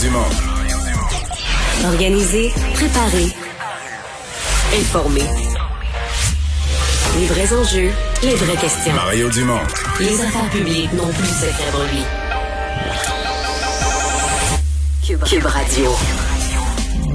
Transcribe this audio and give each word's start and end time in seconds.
Dumont. 0.00 0.18
Organiser, 1.84 2.52
préparer, 2.74 3.26
informer. 4.78 5.24
Les 7.18 7.26
vrais 7.26 7.52
enjeux, 7.52 7.90
les 8.22 8.34
vraies 8.36 8.56
questions. 8.60 8.92
Mario 8.94 9.28
Dumont. 9.30 9.58
Les 9.98 10.20
affaires 10.20 10.48
publiques 10.50 10.92
n'ont 10.92 11.08
plus 11.08 11.26
secret 11.26 11.72
de 11.72 11.90
lui. 11.90 12.04
Cube, 15.04 15.24
Cube 15.24 15.46
Radio. 15.46 15.90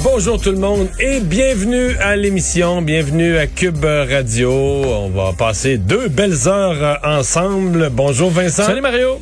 Bonjour 0.04 0.42
tout 0.42 0.52
le 0.52 0.58
monde 0.58 0.90
et 1.00 1.22
bienvenue 1.22 1.96
à 2.02 2.18
l'émission, 2.18 2.82
bienvenue 2.82 3.38
à 3.38 3.48
Cube 3.48 3.86
Radio. 3.86 4.52
On 4.52 5.10
va 5.10 5.32
passer 5.32 5.78
deux 5.78 6.10
belles 6.10 6.48
heures 6.48 7.00
ensemble. 7.04 7.90
Bonjour 7.92 8.30
Vincent. 8.30 8.66
Salut 8.66 8.82
Mario. 8.82 9.22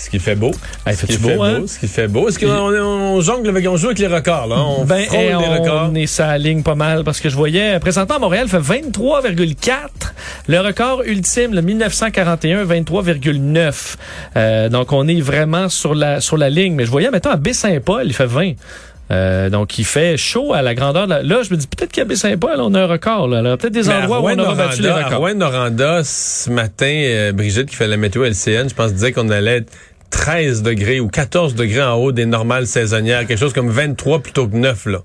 Ce 0.00 0.08
qui 0.08 0.18
fait 0.18 0.34
beau. 0.34 0.50
Hey, 0.86 0.96
ce 0.96 1.04
qui 1.04 1.12
fait 1.18 1.36
beau, 1.36 1.42
hein? 1.42 1.62
Ce 1.66 1.78
qui 1.78 1.86
fait 1.86 2.08
beau. 2.08 2.26
Est-ce 2.28 2.38
qu'on 2.38 2.46
on, 2.48 3.16
on 3.16 3.20
jongle 3.20 3.50
avec, 3.50 3.68
on 3.68 3.76
joue 3.76 3.88
avec 3.88 3.98
les 3.98 4.06
records, 4.06 4.46
là? 4.46 4.56
On 4.56 4.84
Ben, 4.84 5.04
et 5.12 5.28
les 5.28 5.34
on 5.34 5.40
records. 5.62 5.92
est 5.94 6.06
ça 6.06 6.38
ligne 6.38 6.62
pas 6.62 6.74
mal 6.74 7.04
parce 7.04 7.20
que 7.20 7.28
je 7.28 7.36
voyais 7.36 7.78
présentement 7.80 8.16
à 8.16 8.18
Montréal 8.18 8.48
fait 8.48 8.58
23,4. 8.60 9.72
Le 10.48 10.58
record 10.60 11.02
ultime, 11.04 11.52
le 11.54 11.60
1941, 11.62 12.64
23,9. 12.64 13.96
Euh, 14.36 14.68
donc 14.68 14.92
on 14.92 15.06
est 15.06 15.20
vraiment 15.20 15.68
sur 15.68 15.94
la 15.94 16.20
sur 16.20 16.36
la 16.36 16.48
ligne. 16.50 16.74
Mais 16.74 16.84
je 16.86 16.90
voyais 16.90 17.10
mettons 17.10 17.30
à 17.30 17.36
Baie-Saint-Paul, 17.36 18.02
il 18.06 18.14
fait 18.14 18.26
20. 18.26 18.52
Euh, 19.12 19.50
donc, 19.50 19.76
il 19.76 19.84
fait 19.84 20.16
chaud 20.16 20.52
à 20.54 20.62
la 20.62 20.72
grandeur. 20.76 21.06
De 21.06 21.10
la... 21.10 21.22
Là, 21.24 21.42
je 21.42 21.50
me 21.50 21.56
dis 21.56 21.66
peut-être 21.66 21.90
qu'à 21.90 22.04
Baie-Saint-Paul, 22.04 22.54
on 22.60 22.72
a 22.74 22.82
un 22.82 22.86
record. 22.86 23.26
Là. 23.26 23.56
Peut-être 23.56 23.72
des 23.72 23.82
Mais 23.88 23.94
endroits 23.94 24.20
où 24.20 24.28
on 24.28 24.38
aura 24.38 24.54
battu 24.54 24.82
les 24.82 24.88
Rouen-Noranda- 24.88 25.00
à 25.02 25.04
records. 25.06 25.18
Rouen-Noranda, 25.18 26.00
ce 26.04 26.48
matin, 26.50 26.86
euh, 26.86 27.32
Brigitte 27.32 27.68
qui 27.68 27.74
fait 27.74 27.88
la 27.88 27.96
météo 27.96 28.22
LCN, 28.22 28.68
je 28.68 28.74
pense, 28.76 28.92
disait 28.94 29.10
qu'on 29.10 29.28
allait 29.30 29.56
être 29.56 29.72
13 30.10 30.62
degrés 30.62 31.00
ou 31.00 31.08
14 31.08 31.54
degrés 31.54 31.82
en 31.82 31.94
haut 31.94 32.12
des 32.12 32.26
normales 32.26 32.66
saisonnières, 32.66 33.26
quelque 33.26 33.38
chose 33.38 33.52
comme 33.52 33.70
23 33.70 34.20
plutôt 34.20 34.48
que 34.48 34.56
9, 34.56 34.86
là. 34.86 35.02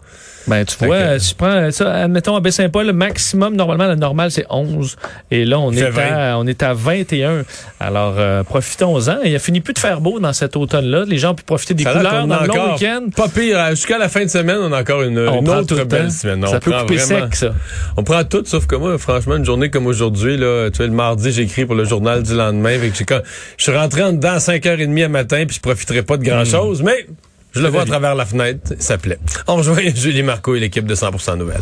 Ben, 0.47 0.63
tu 0.65 0.75
Fait 0.75 0.85
vois, 0.85 1.01
que- 1.01 1.19
si 1.19 1.29
tu 1.29 1.35
prends 1.35 1.71
ça, 1.71 1.93
admettons 1.93 2.35
à 2.35 2.39
Baie-Saint-Paul, 2.39 2.85
le 2.85 2.93
maximum, 2.93 3.55
normalement, 3.55 3.87
le 3.87 3.95
normal, 3.95 4.29
c'est 4.31 4.45
11. 4.49 4.95
Et 5.31 5.43
là, 5.45 5.59
on 5.59 5.71
est, 5.71 5.83
à, 5.99 6.37
on 6.37 6.45
est 6.45 6.61
à 6.63 6.73
21. 6.73 7.43
Alors, 7.79 8.15
euh, 8.17 8.43
profitons-en. 8.43 9.21
Il 9.23 9.35
a 9.35 9.39
fini 9.39 9.61
plus 9.61 9.73
de 9.73 9.79
faire 9.79 10.01
beau 10.01 10.19
dans 10.19 10.33
cet 10.33 10.55
automne-là. 10.55 11.05
Les 11.07 11.17
gens 11.17 11.31
ont 11.31 11.35
pu 11.35 11.43
profiter 11.43 11.73
des 11.73 11.83
Ça 11.83 11.93
couleurs 11.93 12.27
dans 12.27 12.41
le 12.41 12.47
long 12.47 12.73
week-end. 12.73 13.07
Pas 13.15 13.27
pire. 13.27 13.59
hein. 13.59 13.69
Jusqu'à 13.71 13.97
la 13.97 14.09
fin 14.09 14.23
de 14.23 14.29
semaine, 14.29 14.57
on 14.61 14.71
a 14.71 14.81
encore 14.81 15.01
une, 15.01 15.17
On 15.19 15.39
une 15.39 15.43
prend 15.45 15.57
autre 15.57 15.83
belle 15.83 16.11
semaine. 16.11 16.45
Ça 16.45 16.57
On 16.57 16.59
peut 16.59 16.71
couper 16.71 16.95
vraiment- 16.97 17.25
sec, 17.25 17.35
ça. 17.35 17.53
On 17.97 18.03
prend 18.03 18.23
tout, 18.23 18.43
sauf 18.45 18.67
que 18.67 18.75
moi, 18.75 18.97
franchement, 18.97 19.35
une 19.37 19.45
journée 19.45 19.69
comme 19.69 19.87
aujourd'hui, 19.87 20.37
là, 20.37 20.69
tu 20.69 20.77
vois, 20.77 20.87
le 20.87 20.93
mardi, 20.93 21.31
j'écris 21.31 21.65
pour 21.65 21.75
le 21.75 21.85
journal 21.85 22.21
du 22.23 22.35
lendemain. 22.35 22.77
Fait 22.79 22.89
que 23.05 23.23
je 23.57 23.63
suis 23.63 23.75
rentré 23.75 24.03
en 24.03 24.13
dedans 24.13 24.33
à 24.33 24.39
5h30 24.39 25.03
à 25.03 25.07
matin, 25.09 25.43
puis 25.47 25.55
je 25.55 25.61
profiterai 25.61 26.03
pas 26.03 26.17
de 26.17 26.23
grand-chose, 26.23 26.81
mais 26.83 27.07
je 27.55 27.61
le 27.61 27.69
vois 27.69 27.83
à 27.83 27.85
travers 27.85 28.15
la 28.15 28.25
fenêtre. 28.25 28.73
Ça 28.79 28.97
plaît. 28.97 29.17
On 29.47 29.55
rejoint 29.55 29.81
Julie 29.95 30.23
Marco 30.23 30.55
et 30.55 30.59
l'équipe 30.59 30.85
de 30.85 30.95
100% 30.95 31.37
Nouvelles. 31.37 31.61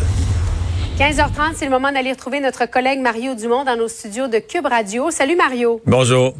15h30, 0.97 1.53
c'est 1.55 1.65
le 1.65 1.71
moment 1.71 1.91
d'aller 1.91 2.11
retrouver 2.11 2.39
notre 2.39 2.65
collègue 2.65 2.99
Mario 2.99 3.35
Dumont 3.35 3.63
dans 3.63 3.75
nos 3.75 3.87
studios 3.87 4.27
de 4.27 4.39
Cube 4.39 4.65
Radio. 4.65 5.11
Salut 5.11 5.35
Mario. 5.35 5.81
Bonjour. 5.85 6.35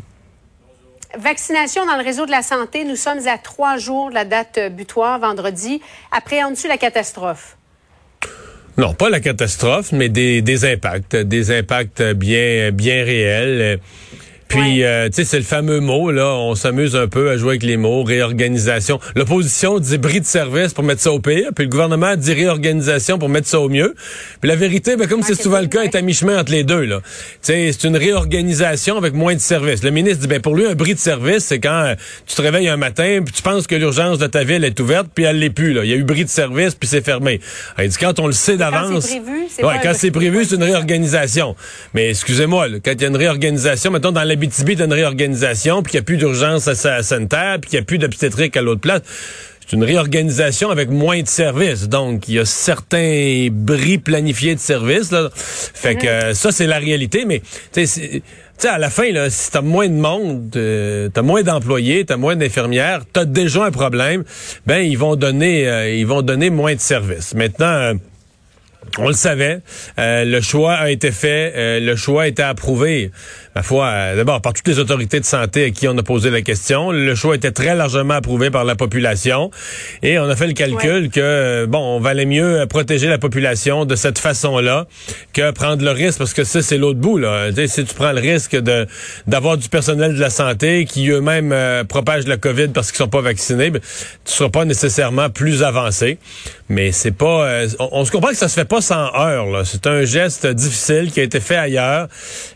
Vaccination 1.18 1.86
dans 1.86 1.98
le 1.98 2.04
réseau 2.04 2.26
de 2.26 2.32
la 2.32 2.42
santé, 2.42 2.86
nous 2.86 2.96
sommes 2.96 3.28
à 3.28 3.38
trois 3.38 3.78
jours 3.78 4.10
de 4.10 4.16
la 4.16 4.26
date 4.26 4.60
butoir, 4.72 5.20
vendredi. 5.20 5.80
Appréhendes-tu 6.12 6.68
la 6.68 6.78
catastrophe? 6.78 7.56
Non, 8.78 8.96
pas 8.96 9.12
la 9.12 9.20
catastrophe, 9.20 9.92
mais 9.92 10.10
des, 10.10 10.42
des 10.42 10.66
impacts, 10.66 11.16
des 11.16 11.52
impacts 11.52 12.02
bien, 12.02 12.72
bien 12.72 13.04
réels. 13.04 13.80
Puis, 14.54 14.62
Ouais. 14.62 14.86
euh, 14.86 15.08
tu 15.10 15.16
sais, 15.16 15.24
c'est 15.26 15.38
le 15.40 15.44
fameux 15.44 15.80
mot, 15.80 16.12
là, 16.12 16.28
on 16.36 16.54
s'amuse 16.54 16.96
un 16.96 17.08
peu 17.08 17.32
à 17.32 17.38
jouer 17.38 17.52
avec 17.54 17.64
les 17.64 17.76
mots, 17.76 18.04
réorganisation. 18.04 19.00
L'opposition 19.16 19.80
dit 19.80 19.98
bris 19.98 20.22
de 20.22 20.26
service 20.28 20.74
pour 20.74 20.84
mettre 20.84 21.02
ça 21.02 21.12
au 21.12 21.18
pire, 21.20 21.50
puis 21.56 21.66
le 21.66 21.72
gouvernement 21.72 22.16
dit 22.16 22.34
réorganisation 22.34 23.18
pour 23.18 23.30
mettre 23.30 23.48
ça 23.48 23.60
au 23.60 23.68
mieux. 23.68 23.96
Puis 24.42 24.50
la 24.50 24.56
vérité, 24.56 24.96
ben, 24.96 25.08
comme 25.08 25.24
c'est 25.24 25.42
souvent 25.42 25.60
le 25.60 25.66
cas, 25.66 25.80
ouais. 25.80 25.86
est 25.86 25.96
à 25.96 26.02
mi-chemin 26.02 26.40
entre 26.40 26.52
les 26.52 26.64
deux, 26.64 26.84
là. 26.86 27.00
Tu 27.04 27.08
sais, 27.42 27.72
c'est 27.72 27.88
une 27.88 27.98
réorganisation 27.98 28.96
avec 28.98 29.14
moins 29.16 29.34
de 29.34 29.40
services. 29.40 29.84
Le 29.84 29.90
ministre 29.90 30.20
dit, 30.20 30.28
ben, 30.28 30.40
pour 30.40 30.56
lui, 30.56 30.68
un 30.68 30.76
bris 30.76 30.94
de 30.94 31.00
service, 31.00 31.46
c'est 31.46 31.60
quand 31.60 31.86
euh, 31.86 31.96
tu 32.28 32.36
te 32.36 32.42
réveilles 32.44 32.68
un 32.70 32.78
matin, 32.78 33.22
puis 33.26 33.34
tu 33.34 33.42
penses 33.42 33.66
que 33.66 33.74
l'urgence 33.74 34.20
de 34.20 34.28
ta 34.28 34.44
ville 34.44 34.64
est 34.64 34.80
ouverte, 34.80 35.08
puis 35.16 35.24
elle 35.24 35.40
l'est 35.40 35.50
plus, 35.50 35.74
là. 35.74 35.84
Il 35.84 35.90
y 35.90 35.94
a 35.94 35.96
eu 35.98 36.04
bris 36.04 36.26
de 36.26 36.30
service, 36.30 36.76
puis 36.76 36.88
c'est 36.88 37.04
fermé. 37.04 37.40
Il 37.82 37.88
dit, 37.90 37.98
quand 38.00 38.20
on 38.20 38.28
le 38.28 38.34
sait 38.34 38.58
d'avance. 38.58 39.04
c'est 39.06 39.20
prévu, 39.20 39.38
c'est 39.50 39.64
Ouais, 39.64 39.74
pas 39.74 39.80
un 39.80 39.82
quand 39.82 39.94
c'est 39.96 40.12
prévu, 40.22 40.46
c'est 40.46 40.56
une 40.58 40.64
réorganisation. 40.64 41.56
Mais 41.96 42.10
excusez-moi, 42.12 42.68
quand 42.86 42.92
il 42.92 43.02
y 43.02 43.06
a 43.06 43.08
une 43.08 43.16
réorganisation, 43.18 43.90
mettons 43.90 44.12
dans 44.12 44.24
l'Abitibi, 44.44 44.76
t'as 44.76 44.86
une 44.86 44.94
réorganisation, 44.94 45.82
puis 45.84 45.92
qu'il 45.92 46.00
n'y 46.00 46.04
a 46.04 46.06
plus 46.06 46.18
d'urgence 46.18 46.68
à 46.68 46.76
sa 46.76 47.02
sanitaire, 47.02 47.58
puis 47.62 47.70
qu'il 47.70 47.80
n'y 47.80 47.84
a 47.84 47.86
plus 47.86 47.98
d'obstétrique 47.98 48.58
à 48.58 48.62
l'autre 48.62 48.82
place. 48.82 49.02
C'est 49.66 49.78
une 49.78 49.84
réorganisation 49.86 50.70
avec 50.70 50.90
moins 50.90 51.22
de 51.22 51.28
services. 51.28 51.88
Donc, 51.88 52.28
il 52.28 52.36
y 52.36 52.40
a 52.40 52.44
certains 52.46 53.48
bris 53.50 53.98
planifiés 53.98 54.56
de 54.56 54.60
services. 54.60 55.12
Là. 55.12 55.30
Fait 55.34 55.96
que 55.96 56.06
euh, 56.06 56.34
ça, 56.34 56.52
c'est 56.52 56.68
la 56.68 56.80
réalité. 56.80 57.24
Mais, 57.26 57.40
tu 57.40 57.46
sais, 57.72 57.86
c'est- 57.86 58.10
tu 58.10 58.22
sais, 58.58 58.68
à 58.68 58.78
la 58.78 58.90
fin, 58.90 59.10
là, 59.12 59.30
si 59.30 59.50
t'as 59.52 59.62
moins 59.62 59.88
de 59.88 59.94
monde, 59.94 60.52
euh, 60.58 61.08
t'as 61.14 61.22
moins 61.22 61.44
d'employés, 61.44 62.04
t'as 62.06 62.18
moins 62.18 62.36
d'infirmières, 62.36 63.04
t'as 63.14 63.24
déjà 63.26 63.64
un 63.64 63.72
problème, 63.72 64.26
ben, 64.68 64.80
ils 64.80 64.98
vont 64.98 65.16
donner, 65.16 65.68
euh, 65.68 65.90
ils 65.96 66.06
vont 66.06 66.22
donner 66.22 66.50
moins 66.50 66.76
de 66.76 66.80
services. 66.82 67.34
Maintenant, 67.34 67.66
euh, 67.66 67.94
on 68.98 69.08
le 69.08 69.14
savait. 69.14 69.60
Euh, 70.00 70.26
le 70.26 70.42
choix 70.42 70.74
a 70.74 70.90
été 70.90 71.12
fait. 71.12 71.54
euh, 71.56 71.80
le 71.80 71.96
choix 71.96 72.24
a 72.24 72.28
été 72.28 72.44
approuvé. 72.44 73.12
Ma 73.56 73.64
foi, 73.64 73.86
euh, 73.88 74.16
d'abord 74.16 74.42
par 74.42 74.54
toutes 74.54 74.68
les 74.68 74.80
autorités 74.80 75.20
de 75.20 75.26
santé 75.26 75.66
à 75.66 75.70
qui 75.70 75.88
on 75.88 75.98
a 75.98 76.04
posé 76.04 76.30
la 76.30 76.42
question. 76.42 76.92
Le 76.92 77.16
choix 77.16 77.36
était 77.36 77.52
très 77.52 77.76
largement 77.76 78.16
approuvé 78.16 78.50
par 78.50 78.64
la 78.66 78.76
population. 78.76 79.52
Et 80.02 80.18
on 80.20 80.24
a 80.30 80.36
fait 80.36 80.48
le 80.48 80.54
calcul 80.54 81.10
que, 81.10 81.66
bon, 81.66 81.80
on 81.80 82.00
valait 82.00 82.26
mieux 82.26 82.66
protéger 82.68 83.08
la 83.08 83.18
population 83.18 83.86
de 83.86 83.96
cette 83.96 84.20
façon-là 84.20 84.88
que 85.34 85.52
prendre 85.52 85.84
le 85.84 85.92
risque, 85.92 86.18
parce 86.18 86.34
que 86.34 86.44
ça, 86.44 86.62
c'est 86.62 86.78
l'autre 86.78 87.00
bout. 87.00 87.18
Là. 87.18 87.50
Si 87.68 87.86
tu 87.86 87.94
prends 87.94 88.12
le 88.12 88.22
risque 88.22 88.56
de 88.56 88.88
d'avoir 89.28 89.58
du 89.58 89.70
personnel 89.70 90.16
de 90.16 90.20
la 90.20 90.30
santé 90.30 90.86
qui 90.86 91.10
eux-mêmes 91.10 91.54
propagent 91.88 92.28
la 92.28 92.38
COVID 92.38 92.70
parce 92.70 92.92
qu'ils 92.92 92.98
sont 92.98 93.08
pas 93.08 93.22
vaccinés, 93.22 93.70
ben, 93.70 93.82
tu 94.26 94.34
seras 94.34 94.50
pas 94.50 94.66
nécessairement 94.66 95.30
plus 95.30 95.64
avancé. 95.64 96.18
Mais 96.70 96.92
c'est 96.92 97.12
pas... 97.12 97.46
euh, 97.46 97.68
on, 97.80 97.90
on 97.92 98.06
se 98.06 98.12
comprend 98.12 98.30
que 98.30 98.36
ça 98.38 98.48
se 98.48 98.56
fait 98.56 98.66
pas 98.66 98.73
sans 98.82 99.14
heurts. 99.14 99.66
C'est 99.66 99.88
un 99.88 100.04
geste 100.04 100.48
difficile 100.48 101.12
qui 101.12 101.20
a 101.20 101.24
été 101.24 101.40
fait 101.40 101.56
ailleurs. 101.56 102.08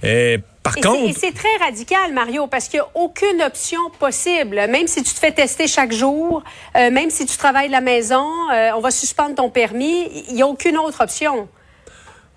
Et 0.03 0.39
par 0.63 0.77
Et 0.77 0.81
contre... 0.81 1.19
c'est 1.19 1.33
très 1.33 1.55
radical, 1.59 2.13
Mario, 2.13 2.47
parce 2.47 2.67
qu'il 2.67 2.79
n'y 2.79 2.85
a 2.85 2.89
aucune 2.95 3.41
option 3.41 3.79
possible. 3.99 4.55
Même 4.55 4.87
si 4.87 5.03
tu 5.03 5.13
te 5.13 5.19
fais 5.19 5.31
tester 5.31 5.67
chaque 5.67 5.91
jour, 5.91 6.43
euh, 6.75 6.91
même 6.91 7.09
si 7.09 7.25
tu 7.25 7.37
travailles 7.37 7.67
de 7.67 7.71
la 7.73 7.81
maison, 7.81 8.25
euh, 8.51 8.71
on 8.75 8.81
va 8.81 8.91
suspendre 8.91 9.35
ton 9.35 9.49
permis, 9.49 10.09
il 10.29 10.35
n'y 10.35 10.41
a 10.41 10.47
aucune 10.47 10.77
autre 10.77 11.01
option. 11.03 11.47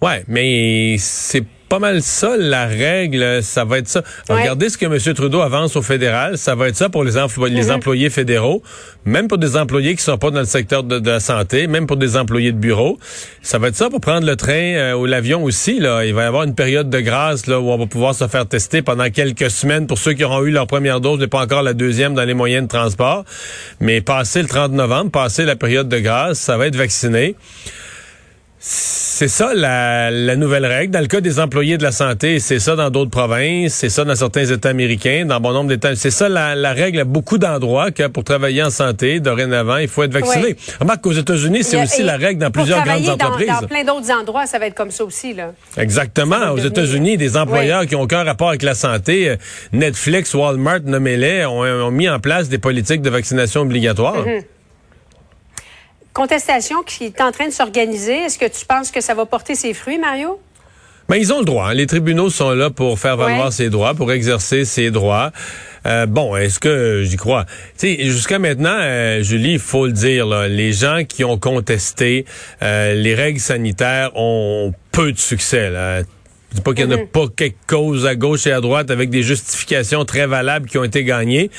Ouais, 0.01 0.25
mais 0.29 0.97
c'est 0.99 1.45
pas 1.71 1.79
mal 1.79 2.03
ça, 2.03 2.37
la 2.37 2.67
règle, 2.67 3.45
ça 3.45 3.65
va 3.65 3.79
être 3.79 3.87
ça. 3.87 4.03
Ouais. 4.29 4.41
Regardez 4.41 4.69
ce 4.69 4.77
que 4.77 4.87
M. 4.87 5.15
Trudeau 5.15 5.41
avance 5.41 5.77
au 5.77 5.83
fédéral, 5.83 6.37
ça 6.37 6.57
va 6.57 6.67
être 6.69 6.75
ça 6.77 6.89
pour 6.89 7.05
les, 7.05 7.13
Mhm. 7.13 7.71
employés 7.71 8.11
fédéraux, 8.11 8.61
même 9.05 9.29
pour 9.29 9.39
des 9.39 9.57
employés 9.57 9.95
qui 9.95 10.03
sont 10.03 10.19
pas 10.19 10.33
dans 10.33 10.41
le 10.41 10.47
secteur 10.47 10.83
de, 10.83 10.99
de 10.99 11.11
la 11.11 11.21
santé, 11.21 11.69
même 11.69 11.87
pour 11.87 11.97
des 11.97 12.17
employés 12.17 12.51
de 12.51 12.59
bureau. 12.59 12.99
Ça 13.41 13.59
va 13.59 13.69
être 13.69 13.77
ça 13.77 13.89
pour 13.89 14.01
prendre 14.01 14.27
le 14.27 14.35
train 14.35 14.53
euh, 14.75 14.95
ou 14.95 15.07
l'avion 15.07 15.45
aussi. 15.45 15.79
Là. 15.79 16.05
Il 16.05 16.13
va 16.13 16.25
y 16.25 16.27
avoir 16.27 16.43
une 16.43 16.57
période 16.57 16.91
de 16.91 16.99
grâce 17.01 17.47
là, 17.47 17.61
où 17.61 17.71
on 17.71 17.79
va 17.79 17.87
pouvoir 17.87 18.17
se 18.17 18.27
faire 18.27 18.47
tester 18.49 18.83
pendant 18.83 19.09
quelques 19.09 19.49
semaines 19.51 19.87
pour 19.87 19.99
ceux 19.99 20.15
qui 20.15 20.25
auront 20.25 20.43
eu 20.45 20.51
leur 20.51 20.67
première 20.67 21.01
dose, 21.01 21.21
mais 21.21 21.29
pas 21.29 21.41
encore 21.41 21.63
la 21.63 21.73
deuxième 21.73 22.15
dans 22.15 22.25
les 22.25 22.35
moyens 22.35 22.65
de 22.65 22.69
transport. 22.69 23.25
Mais 23.79 24.01
passé 24.01 24.43
le 24.43 24.49
30 24.49 24.73
novembre, 24.73 25.13
passé 25.13 25.45
la 25.45 25.55
période 25.55 25.89
de 25.89 26.01
grâce, 26.01 26.41
ça 26.41 26.57
va 26.57 26.67
être 26.67 26.77
vacciné. 26.77 27.37
C'est 28.63 29.29
ça 29.29 29.55
la, 29.55 30.11
la 30.11 30.37
nouvelle 30.37 30.67
règle. 30.67 30.93
Dans 30.93 31.01
le 31.01 31.07
cas 31.07 31.23
des 31.23 31.41
employés 31.41 31.79
de 31.79 31.83
la 31.83 31.93
santé, 31.93 32.39
c'est 32.41 32.59
ça 32.59 32.77
dans 32.77 32.91
d'autres 32.91 33.11
provinces, 33.11 33.73
c'est 33.73 33.89
ça 33.89 34.05
dans 34.05 34.15
certains 34.15 34.45
États 34.45 34.69
américains, 34.69 35.25
dans 35.25 35.41
bon 35.41 35.53
nombre 35.53 35.71
d'États. 35.71 35.97
C'est 35.97 36.11
ça 36.11 36.29
la, 36.29 36.55
la 36.55 36.75
règle 36.75 37.01
à 37.01 37.05
beaucoup 37.05 37.39
d'endroits 37.39 37.91
que 37.91 38.07
pour 38.09 38.23
travailler 38.23 38.63
en 38.63 38.69
santé, 38.69 39.19
dorénavant, 39.19 39.79
il 39.79 39.89
faut 39.89 40.03
être 40.03 40.13
vacciné. 40.13 40.45
Oui. 40.59 40.75
Remarque 40.79 41.01
qu'aux 41.01 41.13
États-Unis, 41.13 41.65
c'est 41.65 41.83
aussi 41.83 42.03
la 42.03 42.19
règle 42.19 42.39
dans 42.41 42.51
plusieurs 42.51 42.85
grandes 42.85 43.03
dans- 43.05 43.15
entreprises. 43.15 43.49
Dans, 43.63 43.67
plein 43.67 43.85
d'autres 43.85 44.13
endroits, 44.13 44.45
ça 44.45 44.59
va 44.59 44.67
être 44.67 44.75
comme 44.75 44.91
ça 44.91 45.05
aussi. 45.05 45.33
Là. 45.33 45.53
Exactement. 45.79 46.51
Aux 46.53 46.59
États-Unis, 46.59 47.17
des 47.17 47.39
employeurs 47.39 47.87
qui 47.87 47.97
ont 47.97 48.03
aucun 48.03 48.25
rapport 48.25 48.51
avec 48.51 48.63
la 48.63 48.75
santé, 48.75 49.31
euh, 49.31 49.37
Netflix, 49.73 50.35
Walmart, 50.35 50.81
nommez-les, 50.85 51.47
ont, 51.47 51.61
ont 51.63 51.91
mis 51.91 52.11
en 52.11 52.21
place 52.21 52.51
des 52.51 52.59
politiques 52.59 53.01
de 53.01 53.09
vaccination 53.09 53.63
obligatoires. 53.63 54.27
Mm-hmm. 54.27 54.43
Contestation 56.13 56.83
qui 56.83 57.05
est 57.05 57.21
en 57.21 57.31
train 57.33 57.47
de 57.47 57.53
s'organiser. 57.53 58.15
Est-ce 58.25 58.39
que 58.39 58.47
tu 58.47 58.67
penses 58.67 58.91
que 58.91 59.01
ça 59.01 59.15
va 59.15 59.27
porter 59.27 59.55
ses 59.55 59.75
fruits, 59.75 59.99
Mario? 59.99 60.41
Mais 61.09 61.19
ils 61.21 61.33
ont 61.33 61.41
le 61.41 61.45
droit. 61.45 61.71
hein. 61.71 61.75
Les 61.75 61.87
tribunaux 61.87 62.31
sont 62.31 62.51
là 62.51 62.71
pour 62.71 62.99
faire 62.99 63.17
valoir 63.17 63.47
Ouais. 63.47 63.51
ses 63.53 63.69
droits, 63.69 63.95
pour 63.95 64.13
exercer 64.13 64.65
ses 64.65 64.91
droits. 64.93 65.33
Euh, 65.87 66.07
bon, 66.07 66.37
est-ce 66.37 66.61
que 66.61 67.03
j'y 67.05 67.17
crois? 67.17 67.47
Tu 67.79 67.97
sais, 67.97 68.05
jusqu'à 68.05 68.39
maintenant, 68.39 68.77
euh, 68.81 69.23
Julie, 69.23 69.55
il 69.55 69.59
faut 69.59 69.87
le 69.87 69.93
dire, 69.93 70.27
là, 70.27 70.47
les 70.47 70.73
gens 70.73 71.03
qui 71.09 71.25
ont 71.25 71.39
contesté 71.39 72.27
euh, 72.63 72.95
les 72.95 73.15
règles 73.15 73.41
sanitaires 73.41 74.11
ont 74.15 74.73
peu 74.93 75.11
de 75.13 75.19
succès. 75.19 75.71
Là. 75.71 76.03
Je 76.51 76.57
dis 76.57 76.63
pas 76.63 76.75
qu'il 76.75 76.87
n'y 76.87 76.95
en 76.95 76.97
a 76.97 77.07
pas 77.07 77.27
quelques 77.35 77.55
causes 77.69 78.07
à 78.07 78.17
gauche 78.17 78.47
et 78.49 78.53
à 78.53 78.61
droite 78.61 78.91
avec 78.91 79.11
des 79.11 79.23
justifications 79.23 80.05
très 80.05 80.27
valables 80.27 80.69
qui 80.69 80.79
ont 80.79 80.85
été 80.85 81.05
gagnées. 81.05 81.51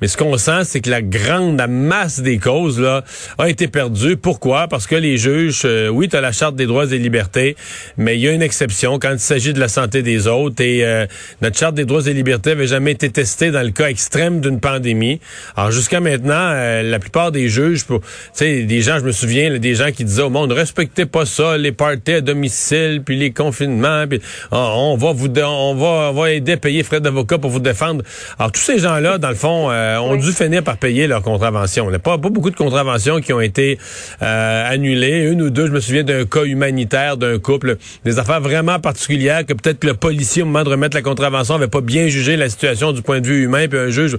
Mais 0.00 0.08
ce 0.08 0.16
qu'on 0.16 0.36
sent, 0.36 0.64
c'est 0.64 0.80
que 0.80 0.90
la 0.90 1.02
grande 1.02 1.60
la 1.60 1.66
masse 1.66 2.20
des 2.20 2.38
causes 2.38 2.80
là 2.80 3.04
a 3.36 3.50
été 3.50 3.68
perdue. 3.68 4.16
Pourquoi? 4.16 4.66
Parce 4.66 4.86
que 4.86 4.96
les 4.96 5.18
juges, 5.18 5.62
euh, 5.66 5.88
oui, 5.88 6.08
tu 6.08 6.16
as 6.16 6.22
la 6.22 6.32
Charte 6.32 6.56
des 6.56 6.64
droits 6.64 6.84
et 6.84 6.88
des 6.88 6.98
libertés, 6.98 7.54
mais 7.98 8.16
il 8.16 8.20
y 8.22 8.28
a 8.28 8.32
une 8.32 8.40
exception 8.40 8.98
quand 8.98 9.12
il 9.12 9.18
s'agit 9.18 9.52
de 9.52 9.60
la 9.60 9.68
santé 9.68 10.02
des 10.02 10.26
autres. 10.26 10.62
Et 10.62 10.86
euh, 10.86 11.06
notre 11.42 11.58
Charte 11.58 11.74
des 11.74 11.84
droits 11.84 12.06
et 12.06 12.14
libertés 12.14 12.52
avait 12.52 12.66
jamais 12.66 12.92
été 12.92 13.10
testée 13.10 13.50
dans 13.50 13.62
le 13.62 13.72
cas 13.72 13.88
extrême 13.90 14.40
d'une 14.40 14.58
pandémie. 14.58 15.20
Alors 15.54 15.70
jusqu'à 15.70 16.00
maintenant, 16.00 16.32
euh, 16.34 16.82
la 16.82 16.98
plupart 16.98 17.30
des 17.30 17.50
juges, 17.50 17.86
tu 17.86 17.94
sais, 18.32 18.62
des 18.62 18.80
gens, 18.80 18.98
je 18.98 19.04
me 19.04 19.12
souviens, 19.12 19.50
là, 19.50 19.58
des 19.58 19.74
gens 19.74 19.92
qui 19.92 20.04
disaient 20.04 20.22
au 20.22 20.30
monde, 20.30 20.52
respectez 20.52 21.04
pas 21.04 21.26
ça, 21.26 21.58
les 21.58 21.72
parties 21.72 22.12
à 22.12 22.20
domicile, 22.22 23.02
puis 23.04 23.16
les 23.16 23.32
confinements, 23.32 24.06
puis 24.08 24.22
ah, 24.50 24.72
on 24.76 24.96
va 24.96 25.12
vous, 25.12 25.28
on 25.38 25.74
va, 25.74 26.10
on 26.10 26.12
va 26.12 26.30
aider 26.32 26.52
à 26.52 26.56
payer 26.56 26.82
frais 26.82 27.00
d'avocat 27.00 27.38
pour 27.38 27.50
vous 27.50 27.60
défendre. 27.60 28.02
Alors 28.38 28.52
tous 28.52 28.60
ces 28.60 28.78
gens-là, 28.78 29.18
dans 29.18 29.28
le 29.28 29.34
fond, 29.34 29.70
euh, 29.70 29.98
ont 29.98 30.12
Oui. 30.12 30.18
dû 30.20 30.32
finir 30.32 30.62
par 30.62 30.76
payer 30.76 31.06
leur 31.06 31.22
contravention. 31.22 31.86
Il 31.86 31.90
n'y 31.90 31.96
a 31.96 32.00
pas, 32.00 32.18
pas 32.18 32.28
beaucoup 32.28 32.50
de 32.50 32.56
contraventions 32.56 33.20
qui 33.20 33.32
ont 33.32 33.40
été 33.40 33.78
euh, 34.22 34.70
annulées. 34.72 35.28
Une 35.30 35.42
ou 35.42 35.50
deux, 35.50 35.66
je 35.66 35.72
me 35.72 35.80
souviens 35.80 36.04
d'un 36.04 36.24
cas 36.24 36.44
humanitaire 36.44 37.16
d'un 37.16 37.38
couple, 37.38 37.76
des 38.04 38.18
affaires 38.18 38.40
vraiment 38.40 38.78
particulières 38.78 39.44
que 39.46 39.52
peut-être 39.52 39.78
que 39.80 39.86
le 39.86 39.94
policier, 39.94 40.42
au 40.42 40.46
moment 40.46 40.64
de 40.64 40.70
remettre 40.70 40.96
la 40.96 41.02
contravention, 41.02 41.54
avait 41.54 41.68
pas 41.68 41.80
bien 41.80 42.08
jugé 42.08 42.36
la 42.36 42.48
situation 42.48 42.92
du 42.92 43.02
point 43.02 43.20
de 43.20 43.26
vue 43.26 43.44
humain, 43.44 43.66
puis 43.68 43.78
un 43.78 43.90
juge. 43.90 44.16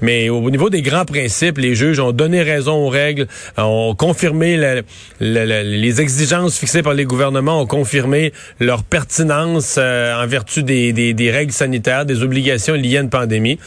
Mais 0.00 0.28
au 0.28 0.50
niveau 0.50 0.70
des 0.70 0.82
grands 0.82 1.04
principes, 1.04 1.58
les 1.58 1.74
juges 1.74 2.00
ont 2.00 2.12
donné 2.12 2.42
raison 2.42 2.74
aux 2.86 2.88
règles, 2.88 3.26
ont 3.56 3.94
confirmé 3.94 4.56
la- 4.56 4.74
la- 5.20 5.46
la- 5.46 5.62
les 5.62 6.00
exigences 6.00 6.58
fixées 6.58 6.82
par 6.82 6.94
les 6.94 7.04
gouvernements, 7.04 7.60
ont 7.60 7.66
confirmé 7.66 8.32
leur 8.60 8.82
pertinence 8.82 9.63
euh, 9.78 10.22
en 10.22 10.26
vertu 10.26 10.62
des, 10.62 10.92
des- 10.92 11.14
des 11.14 11.30
règles 11.30 11.52
sanitaires, 11.52 12.06
des 12.06 12.22
obligations 12.22 12.74
liées 12.74 12.98
à 12.98 13.00
une 13.00 13.10
pandémie. 13.10 13.58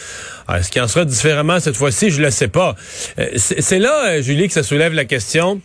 Alors, 0.47 0.61
Est-ce 0.61 0.71
qu'il 0.71 0.81
en 0.81 0.88
sera 0.88 1.05
différemment 1.05 1.59
cette 1.59 1.75
fois-ci? 1.75 2.09
Je 2.09 2.21
le 2.21 2.31
sais 2.31 2.47
pas. 2.47 2.75
Euh, 3.19 3.27
C'est 3.38 3.79
là, 3.79 4.09
euh, 4.09 4.21
Julie, 4.21 4.47
que 4.47 4.53
ça 4.53 4.63
soulève 4.63 4.94
la 4.94 5.05
question 5.05 5.61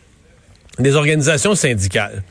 des 0.79 0.95
organisations 0.97 1.55
syndicales. 1.55 2.23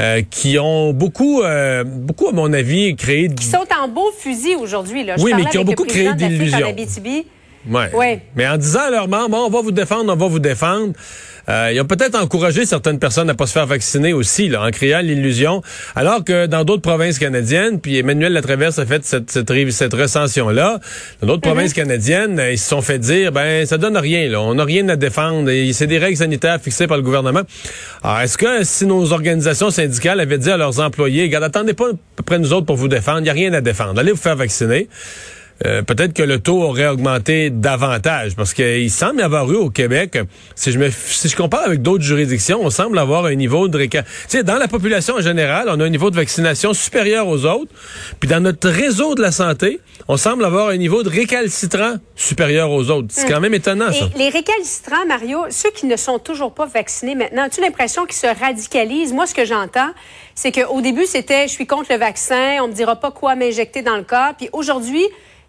euh, 0.00 0.22
qui 0.28 0.58
ont 0.58 0.92
beaucoup, 0.92 1.42
euh, 1.42 1.84
beaucoup 1.84 2.26
à 2.28 2.32
mon 2.32 2.52
avis, 2.52 2.96
créé 2.96 3.28
de 3.28 3.34
Qui 3.34 3.44
sont 3.46 3.64
en 3.80 3.86
beau 3.86 4.10
fusil 4.18 4.56
aujourd'hui. 4.56 5.04
Là. 5.04 5.14
Je 5.16 5.22
Oui, 5.22 5.32
mais 5.36 5.44
qui 5.44 5.56
ont 5.58 5.64
beaucoup 5.64 5.84
créé 5.84 6.12
d'illusions. 6.14 6.74
Ouais. 7.70 7.94
Ouais. 7.94 8.20
Mais 8.34 8.46
en 8.48 8.56
disant 8.58 8.80
à 8.88 8.90
leurs 8.90 9.06
membres, 9.08 9.38
on 9.46 9.50
va 9.50 9.60
vous 9.62 9.70
défendre, 9.70 10.12
on 10.12 10.16
va 10.16 10.26
vous 10.26 10.40
défendre, 10.40 10.94
euh, 11.48 11.70
ils 11.72 11.80
ont 11.80 11.86
peut-être 11.86 12.16
encouragé 12.16 12.66
certaines 12.66 12.98
personnes 12.98 13.28
à 13.30 13.34
pas 13.34 13.46
se 13.46 13.52
faire 13.52 13.66
vacciner 13.66 14.12
aussi, 14.12 14.48
là, 14.48 14.62
en 14.62 14.70
créant 14.70 15.00
l'illusion. 15.00 15.62
Alors 15.94 16.24
que 16.24 16.46
dans 16.46 16.64
d'autres 16.64 16.82
provinces 16.82 17.18
canadiennes, 17.18 17.80
puis 17.80 17.98
Emmanuel 17.98 18.32
Latraverse 18.32 18.78
a 18.78 18.86
fait 18.86 19.04
cette, 19.04 19.30
cette, 19.30 19.70
cette 19.70 19.94
recension-là, 19.94 20.80
dans 21.20 21.26
d'autres 21.26 21.42
provinces 21.42 21.72
canadiennes, 21.72 22.40
ils 22.50 22.58
se 22.58 22.68
sont 22.68 22.82
fait 22.82 22.98
dire, 22.98 23.32
ben, 23.32 23.66
ça 23.66 23.78
donne 23.78 23.96
rien, 23.96 24.28
là. 24.28 24.40
On 24.40 24.54
n'a 24.54 24.64
rien 24.64 24.88
à 24.88 24.96
défendre. 24.96 25.50
Et 25.50 25.72
C'est 25.72 25.86
des 25.86 25.98
règles 25.98 26.16
sanitaires 26.16 26.60
fixées 26.60 26.86
par 26.86 26.96
le 26.96 27.02
gouvernement. 27.02 27.42
Alors, 28.02 28.20
est-ce 28.20 28.38
que 28.38 28.64
si 28.64 28.86
nos 28.86 29.12
organisations 29.12 29.70
syndicales 29.70 30.20
avaient 30.20 30.38
dit 30.38 30.50
à 30.50 30.56
leurs 30.56 30.80
employés, 30.80 31.22
regarde, 31.24 31.44
attendez 31.44 31.74
pas 31.74 31.90
après 32.18 32.38
nous 32.38 32.52
autres 32.52 32.66
pour 32.66 32.76
vous 32.76 32.88
défendre, 32.88 33.20
il 33.20 33.24
n'y 33.24 33.30
a 33.30 33.34
rien 33.34 33.52
à 33.52 33.60
défendre. 33.60 33.98
Allez 33.98 34.12
vous 34.12 34.18
faire 34.18 34.36
vacciner. 34.36 34.88
Euh, 35.64 35.82
peut-être 35.82 36.12
que 36.12 36.22
le 36.22 36.38
taux 36.38 36.62
aurait 36.62 36.88
augmenté 36.88 37.50
davantage 37.50 38.36
parce 38.36 38.52
qu'il 38.52 38.90
semble 38.90 39.20
y 39.20 39.22
avoir 39.22 39.50
eu 39.50 39.56
au 39.56 39.70
Québec, 39.70 40.18
si 40.54 40.72
je 40.72 40.78
me 40.78 40.90
si 40.90 41.28
je 41.28 41.36
compare 41.36 41.62
avec 41.64 41.80
d'autres 41.80 42.04
juridictions, 42.04 42.60
on 42.62 42.70
semble 42.70 42.98
avoir 42.98 43.24
un 43.26 43.34
niveau 43.34 43.68
de 43.68 43.84
tu 43.84 43.98
sais 44.28 44.42
dans 44.42 44.56
la 44.56 44.68
population 44.68 45.16
en 45.16 45.20
général, 45.20 45.68
on 45.68 45.80
a 45.80 45.84
un 45.84 45.88
niveau 45.88 46.10
de 46.10 46.16
vaccination 46.16 46.72
supérieur 46.74 47.28
aux 47.28 47.44
autres, 47.44 47.70
puis 48.20 48.28
dans 48.28 48.40
notre 48.40 48.68
réseau 48.68 49.14
de 49.14 49.22
la 49.22 49.32
santé, 49.32 49.80
on 50.08 50.16
semble 50.16 50.44
avoir 50.44 50.68
un 50.68 50.76
niveau 50.76 51.02
de 51.02 51.08
récalcitrant 51.08 51.94
supérieur 52.14 52.70
aux 52.70 52.90
autres. 52.90 53.08
C'est 53.10 53.28
quand 53.28 53.40
même 53.40 53.54
étonnant 53.54 53.92
ça. 53.92 54.08
Et 54.14 54.18
les 54.18 54.28
récalcitrants, 54.28 55.06
Mario, 55.06 55.44
ceux 55.50 55.70
qui 55.70 55.86
ne 55.86 55.96
sont 55.96 56.18
toujours 56.18 56.52
pas 56.52 56.66
vaccinés 56.66 57.14
maintenant, 57.14 57.44
as-tu 57.44 57.60
l'impression 57.60 58.04
qu'ils 58.04 58.16
se 58.16 58.26
radicalisent? 58.26 59.12
Moi, 59.12 59.26
ce 59.26 59.34
que 59.34 59.44
j'entends, 59.44 59.90
c'est 60.34 60.52
qu'au 60.52 60.80
début, 60.80 61.06
c'était 61.06 61.46
je 61.48 61.52
suis 61.52 61.66
contre 61.66 61.92
le 61.92 61.98
vaccin, 61.98 62.58
on 62.62 62.68
me 62.68 62.72
dira 62.72 62.96
pas 62.96 63.10
quoi 63.10 63.34
m'injecter 63.34 63.82
dans 63.82 63.96
le 63.96 64.02
corps. 64.02 64.34
Puis 64.36 64.48
aujourd'hui, 64.52 65.04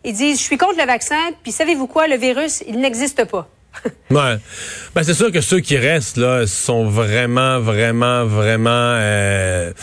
ils 0.06 0.14
disent 0.14 0.38
je 0.40 0.44
suis 0.44 0.58
contre 0.58 0.80
le 0.80 0.86
vaccin, 0.86 1.20
puis 1.44 1.52
savez-vous 1.52 1.88
quoi, 1.88 2.08
le 2.08 2.16
virus, 2.18 2.64
il 2.68 2.80
n'existe 2.80 3.26
pas. 3.26 3.50
Ouais. 4.10 4.38
Ben, 4.94 5.04
c'est 5.04 5.14
sûr 5.14 5.32
que 5.32 5.42
ceux 5.42 5.60
qui 5.60 5.78
restent 5.78 6.16
là 6.18 6.48
sont 6.48 6.88
vraiment, 6.88 7.60
vraiment, 7.60 8.24
vraiment, 8.26 8.70
euh, 8.72 9.74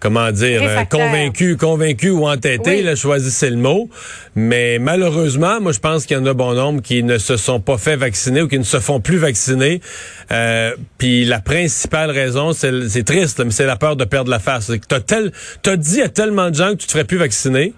comment 0.00 0.30
dire, 0.32 0.62
euh, 0.62 0.66
Réfractaires. 0.68 1.06
convaincus, 1.06 1.56
convaincus 1.58 2.12
ou 2.12 2.26
entêtés. 2.26 2.76
Oui. 2.76 2.82
Là, 2.82 2.94
choisissez 2.94 3.50
le 3.50 3.56
mot. 3.56 3.90
Mais 4.36 4.78
malheureusement, 4.78 5.60
moi, 5.60 5.72
je 5.72 5.80
pense 5.80 6.06
qu'il 6.06 6.16
y 6.16 6.20
en 6.20 6.24
a 6.26 6.32
bon 6.32 6.54
nombre 6.54 6.80
qui 6.80 7.02
ne 7.02 7.18
se 7.18 7.36
sont 7.36 7.60
pas 7.60 7.76
fait 7.76 7.96
vacciner 7.96 8.40
ou 8.42 8.48
qui 8.48 8.58
ne 8.58 8.64
se 8.64 8.80
font 8.80 9.00
plus 9.00 9.18
vacciner. 9.18 9.80
Euh, 10.30 10.74
Puis 10.96 11.24
la 11.26 11.40
principale 11.40 12.10
raison, 12.10 12.52
c'est 12.54 13.04
triste, 13.04 13.38
là, 13.40 13.44
mais 13.44 13.50
c'est 13.50 13.66
la 13.66 13.76
peur 13.76 13.96
de 13.96 14.04
perdre 14.04 14.30
la 14.30 14.38
face. 14.38 14.70
T'as 14.88 15.00
tel, 15.00 15.32
t'as 15.62 15.76
dit 15.76 16.00
à 16.00 16.08
tellement 16.08 16.50
de 16.50 16.54
gens 16.54 16.70
que 16.70 16.76
tu 16.76 16.86
te 16.86 16.92
ferais 16.92 17.04
plus 17.04 17.18
vacciner 17.18 17.74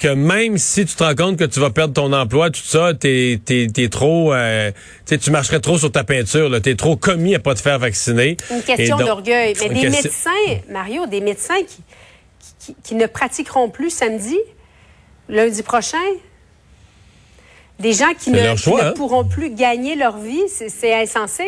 que 0.00 0.08
même 0.08 0.56
si 0.56 0.86
tu 0.86 0.96
te 0.96 1.04
rends 1.04 1.14
compte 1.14 1.36
que 1.36 1.44
tu 1.44 1.60
vas 1.60 1.68
perdre 1.70 1.92
ton 1.92 2.12
emploi, 2.12 2.50
tout 2.50 2.62
ça, 2.64 2.94
t'es 2.94 3.38
es, 3.48 3.66
t'es 3.68 3.88
trop, 3.90 4.32
euh, 4.32 4.72
tu 5.06 5.30
marcherais 5.30 5.60
trop 5.60 5.78
sur 5.78 5.92
ta 5.92 6.04
peinture, 6.04 6.60
t'es 6.62 6.74
trop 6.74 6.96
commis 6.96 7.34
à 7.34 7.38
pas 7.38 7.54
te 7.54 7.60
faire 7.60 7.78
vacciner. 7.78 8.38
Une 8.50 8.62
question 8.62 8.96
d'orgueil. 8.96 9.54
Mais 9.60 9.68
des 9.68 9.80
question- 9.82 10.02
médecins, 10.02 10.62
Mario, 10.70 11.06
des 11.06 11.20
médecins 11.20 11.62
qui, 11.68 11.82
qui, 12.58 12.76
qui 12.82 12.94
ne 12.94 13.06
pratiqueront 13.06 13.68
plus 13.68 13.90
samedi, 13.90 14.38
lundi 15.28 15.62
prochain, 15.62 15.98
des 17.78 17.92
gens 17.92 18.12
qui 18.18 18.30
ne, 18.30 18.56
qui 18.56 18.70
hein. 18.80 18.94
pourront 18.96 19.24
plus 19.24 19.50
gagner 19.54 19.96
leur 19.96 20.16
vie, 20.18 20.42
c'est 20.48 20.94
insensé. 20.94 21.44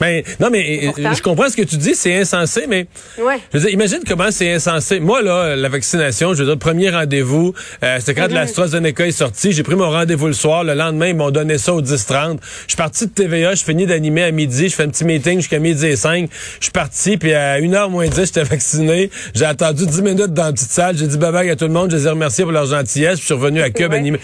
Ben, 0.00 0.22
non, 0.40 0.50
mais 0.50 0.90
euh, 0.98 1.14
je 1.14 1.22
comprends 1.22 1.48
ce 1.48 1.56
que 1.56 1.62
tu 1.62 1.76
dis, 1.76 1.94
c'est 1.94 2.14
insensé, 2.18 2.66
mais 2.68 2.86
Ouais. 3.18 3.38
je 3.52 3.58
veux 3.58 3.64
dire, 3.64 3.72
imagine 3.72 4.00
comment 4.06 4.30
c'est 4.30 4.52
insensé. 4.52 5.00
Moi, 5.00 5.22
là, 5.22 5.56
la 5.56 5.68
vaccination, 5.70 6.34
je 6.34 6.40
veux 6.42 6.48
dire, 6.50 6.58
premier 6.58 6.90
rendez-vous, 6.90 7.54
euh, 7.82 7.96
c'était 7.98 8.14
quand 8.14 8.28
Mhm. 8.28 8.34
l'AstraZeneca 8.34 9.06
est 9.06 9.10
sorti, 9.12 9.52
j'ai 9.52 9.62
pris 9.62 9.74
mon 9.74 9.88
rendez-vous 9.90 10.26
le 10.26 10.32
soir, 10.34 10.64
le 10.64 10.74
lendemain, 10.74 11.06
ils 11.08 11.16
m'ont 11.16 11.30
donné 11.30 11.56
ça 11.58 11.72
au 11.72 11.80
10-30. 11.80 12.40
Je 12.66 12.72
suis 12.72 12.76
parti 12.76 13.06
de 13.06 13.10
TVA, 13.10 13.54
je 13.54 13.64
finis 13.64 13.86
d'animer 13.86 14.24
à 14.24 14.30
midi, 14.32 14.68
je 14.68 14.74
fais 14.74 14.82
un 14.82 14.88
petit 14.88 15.04
meeting 15.04 15.38
jusqu'à 15.38 15.58
midi 15.58 15.86
et 15.86 15.96
5. 15.96 16.28
Je 16.60 16.64
suis 16.64 16.72
parti, 16.72 17.16
puis 17.16 17.32
à 17.32 17.58
1h 17.58 17.88
moins 17.88 18.06
10, 18.06 18.26
j'étais 18.26 18.42
vacciné. 18.56 19.10
J'ai 19.34 19.44
attendu 19.46 19.86
10 19.86 20.02
minutes 20.02 20.34
dans 20.34 20.44
la 20.44 20.52
petite 20.52 20.70
salle, 20.70 20.96
j'ai 20.98 21.06
dit 21.06 21.16
bye-bye 21.16 21.50
à 21.50 21.56
tout 21.56 21.64
le 21.66 21.72
monde, 21.72 21.90
je 21.90 21.96
les 21.96 22.06
ai 22.06 22.10
remerciés 22.10 22.44
pour 22.44 22.52
leur 22.52 22.66
gentillesse, 22.66 23.14
puis 23.14 23.20
je 23.22 23.24
suis 23.26 23.34
revenu 23.34 23.62
à 23.62 23.70
Cube 23.76 23.92
Ouais. 23.92 23.96
animer. 23.98 24.18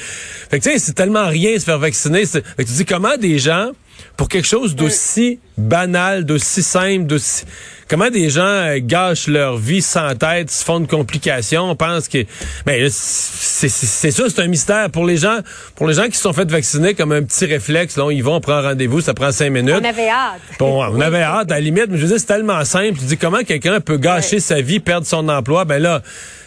Fait 0.50 0.59
que 0.59 0.64
tu 0.64 0.71
sais, 0.71 0.79
c'est 0.79 0.93
tellement 0.93 1.26
rien 1.29 1.59
se 1.59 1.64
faire 1.64 1.79
vacciner. 1.79 2.26
Fait 2.26 2.43
que 2.43 2.62
tu 2.64 2.73
dis 2.73 2.85
comment 2.85 3.17
des 3.17 3.38
gens, 3.38 3.71
pour 4.16 4.28
quelque 4.28 4.46
chose 4.46 4.75
d'aussi 4.75 5.38
banal, 5.56 6.25
d'aussi 6.25 6.62
simple, 6.62 7.06
d'aussi... 7.06 7.44
Comment 7.92 8.08
des 8.08 8.30
gens 8.30 8.40
euh, 8.46 8.78
gâchent 8.80 9.26
leur 9.28 9.58
vie 9.58 9.82
sans 9.82 10.14
tête, 10.14 10.50
se 10.50 10.64
font 10.64 10.80
de 10.80 10.87
complications, 10.87 11.64
on 11.70 11.76
pense 11.76 12.08
que... 12.08 12.25
Ben, 12.64 12.88
c'est 12.90 13.68
ça, 13.68 14.25
c'est 14.30 14.40
un 14.40 14.46
mystère. 14.46 14.88
Pour 14.90 15.04
les 15.04 15.18
gens 15.18 15.40
pour 15.76 15.87
les 15.87 15.92
gens 15.92 16.06
qui 16.06 16.16
se 16.16 16.22
sont 16.22 16.32
fait 16.32 16.50
vacciner 16.50 16.94
comme 16.94 17.12
un 17.12 17.22
petit 17.22 17.44
réflexe, 17.44 17.99
là, 17.99 18.11
ils 18.11 18.25
vont, 18.25 18.37
on 18.37 18.40
prend 18.40 18.62
rendez-vous, 18.62 19.02
ça 19.02 19.12
prend 19.12 19.30
cinq 19.30 19.50
minutes. 19.50 19.76
On 19.78 19.84
avait 19.84 20.08
hâte. 20.08 20.40
Bon, 20.58 20.82
on 20.82 21.00
avait 21.02 21.20
hâte, 21.22 21.52
à 21.52 21.56
la 21.56 21.61
limite, 21.61 21.88
mais 21.90 21.99
je 21.99 22.02
veux 22.04 22.08
dire, 22.08 22.18
c'est 22.18 22.25
tellement 22.25 22.64
simple. 22.64 22.99
Tu 22.99 23.04
dis 23.04 23.18
comment 23.18 23.42
quelqu'un 23.46 23.78
peut 23.80 23.99
gâcher 23.99 24.37
Ouais. 24.37 24.40
sa 24.40 24.62
vie, 24.62 24.80
perdre 24.80 25.06
son 25.06 25.28
emploi, 25.28 25.66
ben 25.66 25.82
là, 25.82 26.00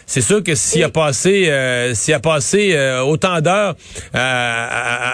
c'est 0.08 0.20
sûr 0.22 0.42
que 0.42 0.54
s'il 0.54 0.82
a 0.84 0.88
passé, 0.88 1.46
euh, 1.48 1.92
s'il 1.94 2.14
a 2.14 2.20
passé 2.20 2.70
euh, 2.74 3.00
autant 3.02 3.40
d'heures 3.40 3.74
à, 4.14 4.18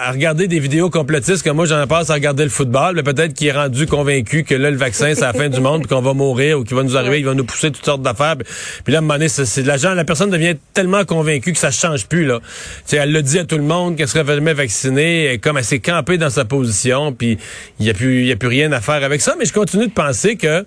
à- 0.05 0.07
à 0.07 0.11
regarder 0.11 0.47
des 0.47 0.59
vidéos 0.59 0.89
complotistes 0.89 1.43
que 1.43 1.49
moi 1.49 1.65
j'en 1.65 1.85
passe 1.87 2.09
à 2.09 2.13
regarder 2.13 2.43
le 2.43 2.49
football, 2.51 2.95
mais 2.95 3.03
peut-être 3.03 3.33
qu'il 3.33 3.47
est 3.47 3.51
rendu 3.53 3.85
convaincu 3.87 4.43
que 4.43 4.53
là 4.55 4.69
le 4.71 4.77
vaccin 4.77 5.13
c'est 5.15 5.21
la 5.21 5.33
fin 5.33 5.49
du 5.49 5.59
monde, 5.61 5.87
qu'on 5.87 6.01
va 6.01 6.13
mourir 6.13 6.22
ou 6.31 6.63
qu'il 6.63 6.75
va 6.75 6.83
nous 6.83 6.97
arriver, 6.97 7.19
il 7.19 7.25
va 7.25 7.33
nous 7.33 7.45
pousser 7.45 7.71
toutes 7.71 7.85
sortes 7.85 8.01
d'affaires. 8.01 8.35
Puis, 8.83 8.91
là, 8.93 8.97
à 8.97 8.99
un 8.99 9.01
moment 9.01 9.15
donné, 9.15 9.29
c'est 9.29 9.63
la 9.65 10.05
personne 10.05 10.29
devient 10.29 10.55
tellement 10.73 11.05
convaincue 11.05 11.53
que 11.53 11.59
ça 11.59 11.71
change 11.71 12.07
plus 12.07 12.25
là. 12.25 12.39
Sais, 12.85 12.97
elle 12.97 13.11
le 13.11 13.21
dit 13.21 13.39
à 13.39 13.45
tout 13.45 13.57
le 13.57 13.63
monde 13.63 13.95
qu'elle 13.95 14.07
serait 14.07 14.25
jamais 14.25 14.53
vaccinée, 14.53 15.33
et 15.33 15.37
comme 15.39 15.57
elle 15.57 15.65
s'est 15.65 15.79
campée 15.79 16.17
dans 16.17 16.29
sa 16.29 16.45
position, 16.45 17.13
puis 17.13 17.37
il 17.79 17.85
y 17.85 17.89
a 17.89 17.93
plus, 17.93 18.21
il 18.21 18.27
y 18.27 18.31
a 18.31 18.35
plus 18.35 18.47
rien 18.47 18.71
à 18.71 18.81
faire 18.81 19.03
avec 19.03 19.21
ça. 19.21 19.35
Mais 19.37 19.45
je 19.45 19.53
continue 19.53 19.87
de 19.87 19.93
penser 19.93 20.35
que 20.35 20.65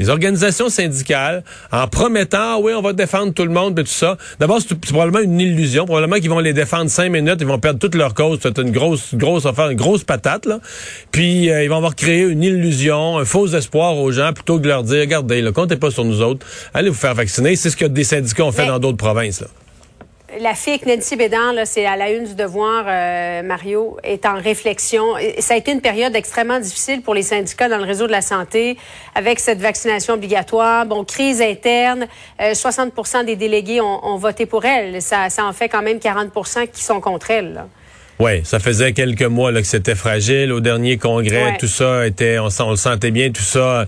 les 0.00 0.08
organisations 0.08 0.68
syndicales, 0.68 1.44
en 1.70 1.86
promettant, 1.86 2.38
Ah 2.40 2.58
oui, 2.60 2.72
on 2.74 2.80
va 2.82 2.92
défendre 2.92 3.32
tout 3.32 3.44
le 3.44 3.50
monde 3.50 3.78
et 3.78 3.84
tout 3.84 3.90
ça. 3.90 4.16
D'abord, 4.40 4.58
c'est 4.66 4.74
probablement 4.80 5.20
une 5.22 5.38
illusion. 5.40 5.84
Probablement 5.84 6.16
qu'ils 6.16 6.30
vont 6.30 6.40
les 6.40 6.52
défendre 6.54 6.90
cinq 6.90 7.10
minutes, 7.10 7.36
ils 7.40 7.46
vont 7.46 7.58
perdre 7.58 7.78
toute 7.78 7.94
leur 7.94 8.14
cause. 8.14 8.38
C'est 8.42 8.58
une 8.58 8.70
grosse, 8.72 9.14
grosse 9.14 9.46
affaire, 9.46 9.68
une 9.70 9.76
grosse 9.76 10.02
patate, 10.02 10.46
là. 10.46 10.58
Puis, 11.12 11.50
euh, 11.50 11.62
ils 11.62 11.68
vont 11.68 11.76
avoir 11.76 11.94
créé 11.94 12.22
une 12.22 12.42
illusion, 12.42 13.18
un 13.18 13.24
faux 13.24 13.46
espoir 13.48 13.96
aux 13.98 14.10
gens, 14.10 14.32
plutôt 14.32 14.56
que 14.56 14.62
de 14.62 14.68
leur 14.68 14.82
dire, 14.82 15.00
regardez, 15.00 15.42
là, 15.42 15.52
comptez 15.52 15.76
pas 15.76 15.90
sur 15.90 16.04
nous 16.04 16.22
autres. 16.22 16.46
Allez 16.74 16.88
vous 16.88 16.94
faire 16.96 17.14
vacciner. 17.14 17.54
C'est 17.54 17.70
ce 17.70 17.76
que 17.76 17.84
des 17.84 18.04
syndicats 18.04 18.44
ont 18.44 18.52
fait 18.52 18.62
Mais- 18.62 18.68
dans 18.68 18.78
d'autres 18.78 18.96
provinces, 18.96 19.42
là. 19.42 19.46
La 20.38 20.54
fille 20.54 20.74
avec 20.74 20.86
Nancy 20.86 21.16
Bédan, 21.16 21.50
là, 21.52 21.66
c'est 21.66 21.84
à 21.86 21.96
la 21.96 22.10
une 22.10 22.22
du 22.22 22.34
devoir, 22.36 22.84
euh, 22.86 23.42
Mario, 23.42 23.96
est 24.04 24.24
en 24.26 24.34
réflexion. 24.34 25.14
Ça 25.40 25.54
a 25.54 25.56
été 25.56 25.72
une 25.72 25.80
période 25.80 26.14
extrêmement 26.14 26.60
difficile 26.60 27.02
pour 27.02 27.14
les 27.14 27.22
syndicats 27.22 27.68
dans 27.68 27.78
le 27.78 27.84
réseau 27.84 28.06
de 28.06 28.12
la 28.12 28.20
santé 28.20 28.78
avec 29.16 29.40
cette 29.40 29.58
vaccination 29.58 30.14
obligatoire. 30.14 30.86
Bon, 30.86 31.04
crise 31.04 31.42
interne, 31.42 32.06
euh, 32.40 32.54
60 32.54 33.24
des 33.26 33.34
délégués 33.34 33.80
ont, 33.80 34.06
ont 34.06 34.16
voté 34.18 34.46
pour 34.46 34.64
elle. 34.64 35.02
Ça, 35.02 35.30
ça 35.30 35.44
en 35.44 35.52
fait 35.52 35.68
quand 35.68 35.82
même 35.82 35.98
40 35.98 36.30
qui 36.72 36.84
sont 36.84 37.00
contre 37.00 37.32
elle. 37.32 37.54
là. 37.54 37.66
Oui, 38.20 38.40
ça 38.44 38.58
faisait 38.58 38.92
quelques 38.92 39.22
mois 39.22 39.50
là, 39.50 39.60
que 39.62 39.66
c'était 39.66 39.94
fragile. 39.94 40.52
Au 40.52 40.60
dernier 40.60 40.98
congrès, 40.98 41.44
Ouais. 41.44 41.56
tout 41.58 41.66
ça 41.66 42.06
était, 42.06 42.38
on, 42.38 42.70
le 42.70 42.76
sentait 42.76 43.10
bien, 43.10 43.30
tout 43.30 43.42
ça 43.42 43.86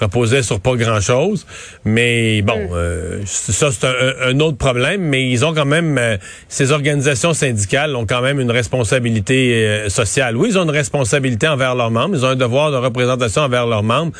reposait 0.00 0.42
sur 0.42 0.58
pas 0.58 0.74
grand-chose. 0.74 1.46
Mais 1.84 2.40
bon, 2.42 2.58
Mm. 2.58 2.68
euh, 2.72 3.20
ça 3.26 3.70
c'est 3.70 3.86
un, 3.86 3.94
un 4.30 4.40
autre 4.40 4.56
problème. 4.56 5.02
Mais 5.02 5.28
ils 5.28 5.44
ont 5.44 5.52
quand 5.52 5.66
même, 5.66 5.98
euh, 5.98 6.16
ces 6.48 6.72
organisations 6.72 7.34
syndicales 7.34 7.94
ont 7.94 8.06
quand 8.06 8.22
même 8.22 8.40
une 8.40 8.50
responsabilité 8.50 9.66
euh, 9.66 9.88
sociale. 9.90 10.36
Oui, 10.36 10.48
ils 10.50 10.58
ont 10.58 10.64
une 10.64 10.70
responsabilité 10.70 11.46
envers 11.46 11.74
leurs 11.74 11.90
membres. 11.90 12.14
Ils 12.16 12.24
ont 12.24 12.28
un 12.30 12.36
devoir 12.36 12.70
de 12.70 12.76
représentation 12.76 13.42
envers 13.42 13.66
leurs 13.66 13.82
membres. 13.82 14.12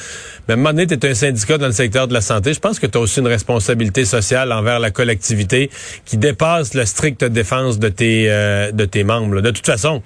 Mais 0.46 0.52
à 0.52 0.54
un 0.54 0.56
moment 0.58 0.74
donné, 0.74 0.86
es 0.92 1.06
un 1.08 1.14
syndicat 1.14 1.56
dans 1.56 1.66
le 1.66 1.72
secteur 1.72 2.06
de 2.06 2.12
la 2.12 2.20
santé. 2.20 2.52
Je 2.52 2.60
pense 2.60 2.78
que 2.78 2.86
tu 2.86 2.98
as 2.98 3.00
aussi 3.00 3.20
une 3.20 3.28
responsabilité 3.28 4.04
sociale 4.04 4.52
envers 4.52 4.78
la 4.78 4.90
collectivité 4.90 5.70
qui 6.04 6.18
dépasse 6.18 6.74
la 6.74 6.84
stricte 6.84 7.24
défense 7.24 7.78
de 7.78 7.88
tes, 7.88 8.26
euh, 8.28 8.70
de 8.72 8.84
tes 8.84 9.04
membres. 9.04 9.36
là. 9.36 9.40
De 9.40 9.53
toute 9.54 9.66
façon, 9.66 10.02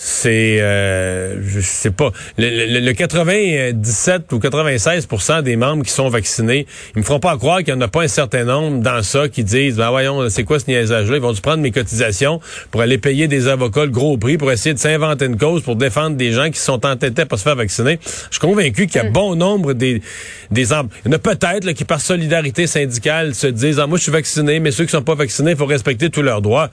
c'est 0.00 0.58
euh, 0.60 1.42
je 1.44 1.58
sais 1.60 1.90
pas. 1.90 2.12
Le, 2.38 2.48
le- 2.48 2.78
le 2.80 2.92
97 2.92 4.32
ou 4.32 4.38
96% 4.38 5.42
des 5.42 5.56
membres 5.56 5.82
qui 5.84 5.90
sont 5.90 6.08
vaccinés 6.08 6.66
ils 6.94 7.00
me 7.00 7.04
feront 7.04 7.18
pas 7.18 7.36
croire 7.36 7.58
qu'il 7.58 7.70
y 7.70 7.72
en 7.72 7.80
a 7.80 7.88
pas 7.88 8.02
un 8.02 8.08
certain 8.08 8.44
nombre 8.44 8.80
dans 8.80 9.02
ça 9.02 9.28
qui 9.28 9.42
disent 9.42 9.76
ben 9.76 9.90
voyons 9.90 10.28
c'est 10.30 10.44
quoi 10.44 10.60
ce 10.60 10.66
niaisage 10.68 11.10
là 11.10 11.16
ils 11.16 11.20
vont 11.22 11.32
dû 11.32 11.40
prendre 11.40 11.62
mes 11.64 11.72
cotisations 11.72 12.40
pour 12.70 12.80
aller 12.80 12.98
payer 12.98 13.26
des 13.26 13.48
avocats 13.48 13.86
le 13.86 13.90
gros 13.90 14.16
prix 14.18 14.38
pour 14.38 14.52
essayer 14.52 14.72
de 14.72 14.78
s'inventer 14.78 15.24
une 15.24 15.36
cause 15.36 15.62
pour 15.62 15.74
défendre 15.74 16.16
des 16.16 16.30
gens 16.30 16.48
qui 16.48 16.60
sont 16.60 16.86
entêtés 16.86 17.22
à 17.22 17.26
pas 17.26 17.36
se 17.36 17.42
faire 17.42 17.56
vacciner. 17.56 17.98
Je 18.30 18.36
suis 18.36 18.40
convaincu 18.40 18.86
qu'il 18.86 19.02
y 19.02 19.04
a 19.04 19.10
bon 19.10 19.34
nombre 19.34 19.72
des 19.72 20.00
des 20.52 20.72
em- 20.72 20.88
il 21.04 21.10
y 21.10 21.12
en 21.12 21.16
a 21.16 21.18
peut-être 21.18 21.72
qui 21.72 21.84
par 21.84 22.00
solidarité 22.00 22.68
syndicale 22.68 23.34
se 23.34 23.48
disent 23.48 23.80
ah 23.80 23.88
moi 23.88 23.98
je 23.98 24.04
suis 24.04 24.12
vacciné 24.12 24.60
mais 24.60 24.70
ceux 24.70 24.84
qui 24.84 24.92
sont 24.92 25.02
pas 25.02 25.16
vaccinés 25.16 25.50
il 25.52 25.56
faut 25.56 25.66
respecter 25.66 26.08
tous 26.08 26.22
leurs 26.22 26.40
droits 26.40 26.70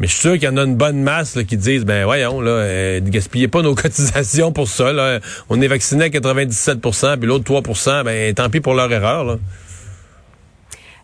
mais 0.00 0.06
je 0.06 0.12
suis 0.12 0.20
sûr 0.22 0.32
qu'il 0.34 0.44
y 0.44 0.48
en 0.48 0.56
a 0.56 0.64
une 0.64 0.76
bonne 0.76 1.02
masse 1.02 1.38
qui 1.46 1.56
disent 1.56 1.84
ben 1.84 2.04
voyons 2.04 2.40
là 2.40 2.50
euh, 2.50 3.00
ne 3.00 3.08
gaspillez 3.10 3.48
pas 3.48 3.62
nos 3.62 3.74
cotisations 3.74 4.52
pour 4.52 4.68
ça 4.68 4.92
là. 4.92 5.20
on 5.48 5.60
est 5.60 5.68
vacciné 5.68 6.04
à 6.04 6.08
97% 6.08 7.18
puis 7.18 7.28
l'autre 7.28 7.44
3% 7.52 8.04
ben 8.04 8.34
tant 8.34 8.50
pis 8.50 8.60
pour 8.60 8.74
leur 8.74 8.90
erreur 8.90 9.24
là. 9.24 9.36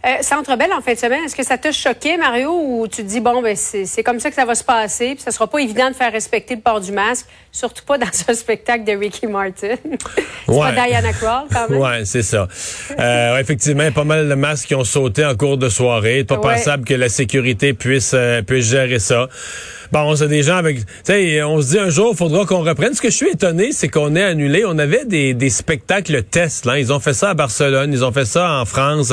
Euh, 0.07 0.23
Centre 0.23 0.57
Bell 0.57 0.73
en 0.73 0.81
fin 0.81 0.95
de 0.95 0.99
semaine, 0.99 1.25
est-ce 1.27 1.37
que 1.37 1.45
ça 1.45 1.59
t'a 1.59 1.73
choqué, 1.73 2.17
Mario, 2.17 2.51
ou 2.51 2.89
tu 2.89 3.03
te 3.03 3.07
dis, 3.07 3.21
bon, 3.21 3.43
ben, 3.43 3.55
c'est 3.55 4.03
comme 4.03 4.19
ça 4.19 4.31
que 4.31 4.35
ça 4.35 4.47
va 4.47 4.55
se 4.55 4.65
passer, 4.65 5.09
puis 5.15 5.21
ça 5.23 5.31
sera 5.31 5.47
pas 5.47 5.59
évident 5.59 5.91
de 5.91 5.95
faire 5.95 6.11
respecter 6.11 6.55
le 6.55 6.63
port 6.63 6.81
du 6.81 6.91
masque, 6.91 7.27
surtout 7.53 7.85
pas 7.85 7.99
dans 7.99 8.07
un 8.29 8.33
spectacle 8.35 8.85
de 8.85 8.93
Ricky 8.93 9.27
Martin? 9.27 9.75
c'est 9.85 10.51
Ouais. 10.51 10.75
pas 10.75 10.87
Diana 10.87 11.13
Krall, 11.13 11.45
quand 11.53 11.69
même. 11.69 11.79
Ouais, 11.79 12.05
c'est 12.07 12.23
ça. 12.23 12.49
Euh, 12.99 13.39
effectivement, 13.39 13.93
pas 13.93 14.05
mal 14.05 14.27
de 14.27 14.35
masques 14.35 14.69
qui 14.69 14.75
ont 14.75 14.85
sauté 14.85 15.23
en 15.23 15.35
cours 15.37 15.59
de 15.59 15.69
soirée. 15.69 16.25
Pas 16.25 16.37
Ouais. 16.37 16.55
pensable 16.55 16.87
que 16.87 16.95
la 16.95 17.11
sécurité 17.11 17.75
puisse 17.75 18.13
euh, 18.15 18.41
puisse 18.41 18.67
gérer 18.71 19.01
ça. 19.01 19.29
Bon, 19.93 20.15
c'est 20.15 20.29
des 20.29 20.43
gens 20.43 20.57
avec, 20.57 20.79
tu 20.79 20.85
sais, 21.05 21.43
on 21.43 21.61
se 21.61 21.69
dit 21.71 21.79
un 21.79 21.91
jour, 21.91 22.11
il 22.13 22.17
faudra 22.17 22.45
qu'on 22.47 22.63
reprenne. 22.63 22.95
Ce 22.95 23.01
que 23.01 23.11
je 23.11 23.17
suis 23.17 23.31
étonné, 23.31 23.71
c'est 23.73 23.89
qu'on 23.89 24.15
ait 24.15 24.23
annulé. 24.23 24.65
On 24.67 24.79
avait 24.79 25.05
des, 25.05 25.35
des 25.35 25.51
spectacles 25.51 26.23
tests. 26.23 26.65
Là, 26.65 26.79
ils 26.79 26.93
ont 26.93 27.01
fait 27.01 27.13
ça 27.15 27.31
à 27.31 27.35
Barcelone, 27.35 27.93
ils 27.93 28.05
ont 28.05 28.13
fait 28.13 28.25
ça 28.25 28.53
en 28.61 28.65
France, 28.65 29.13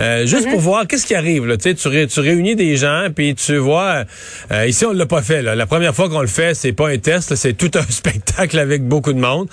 euh, 0.00 0.26
juste 0.26 0.48
pour 0.50 0.60
voir 0.60 0.86
qu'est-ce 0.86 1.06
qui 1.06 1.14
arrive. 1.14 1.46
Là, 1.46 1.56
tu 1.56 1.64
sais, 1.70 1.74
tu, 1.74 1.88
ré- 1.88 2.06
tu 2.06 2.20
réunis 2.20 2.54
des 2.56 2.76
gens, 2.76 3.08
puis 3.14 3.34
tu 3.34 3.56
vois. 3.56 4.04
euh, 4.52 4.66
ici, 4.66 4.84
on 4.86 4.92
l'a 4.92 5.06
pas 5.06 5.22
fait. 5.22 5.42
Là. 5.42 5.54
La 5.54 5.66
première 5.66 5.94
fois 5.94 6.08
qu'on 6.08 6.20
le 6.20 6.26
fait, 6.26 6.54
c'est 6.54 6.72
pas 6.72 6.88
un 6.90 6.98
test, 6.98 7.34
c'est 7.34 7.54
tout 7.54 7.70
un 7.74 7.82
spectacle 7.90 8.58
avec 8.58 8.86
beaucoup 8.86 9.12
de 9.12 9.18
monde. 9.20 9.48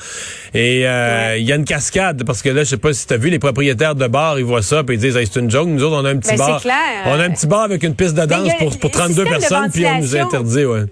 Et 0.53 0.87
euh, 0.87 1.37
il 1.37 1.43
y 1.45 1.51
a 1.51 1.55
une 1.55 1.65
cascade 1.65 2.23
parce 2.23 2.41
que 2.41 2.49
là, 2.49 2.63
je 2.63 2.69
sais 2.69 2.77
pas 2.77 2.93
si 2.93 3.07
tu 3.07 3.13
as 3.13 3.17
vu 3.17 3.29
les 3.29 3.39
propriétaires 3.39 3.95
de 3.95 4.07
bars, 4.07 4.37
ils 4.37 4.45
voient 4.45 4.61
ça, 4.61 4.83
puis 4.83 4.95
ils 4.97 4.99
disent, 4.99 5.17
Hey, 5.17 5.27
c'est 5.31 5.39
une 5.39 5.49
joke. 5.49 5.67
Nous 5.69 5.83
autres, 5.83 5.95
on 6.01 6.05
a 6.05 6.09
un 6.11 6.17
petit 6.17 6.31
Ben, 6.31 6.37
bar, 6.37 6.61
clair. 6.61 6.75
on 7.05 7.19
a 7.19 7.23
un 7.23 7.29
petit 7.31 7.47
bar 7.47 7.61
avec 7.61 7.83
une 7.83 7.95
piste 7.95 8.13
de 8.15 8.21
il 8.21 8.25
y 8.25 8.27
danse 8.27 8.49
pour, 8.59 8.77
pour 8.77 8.89
le 8.89 8.97
32 8.97 9.13
système 9.13 9.25
de 9.25 9.29
personnes, 9.39 9.71
puis 9.71 9.85
on 9.85 9.97
nous 9.99 10.15
a 10.15 10.19
ventilation. 10.19 10.29
Interdit. 10.57 10.65
Ouais. 10.65 10.85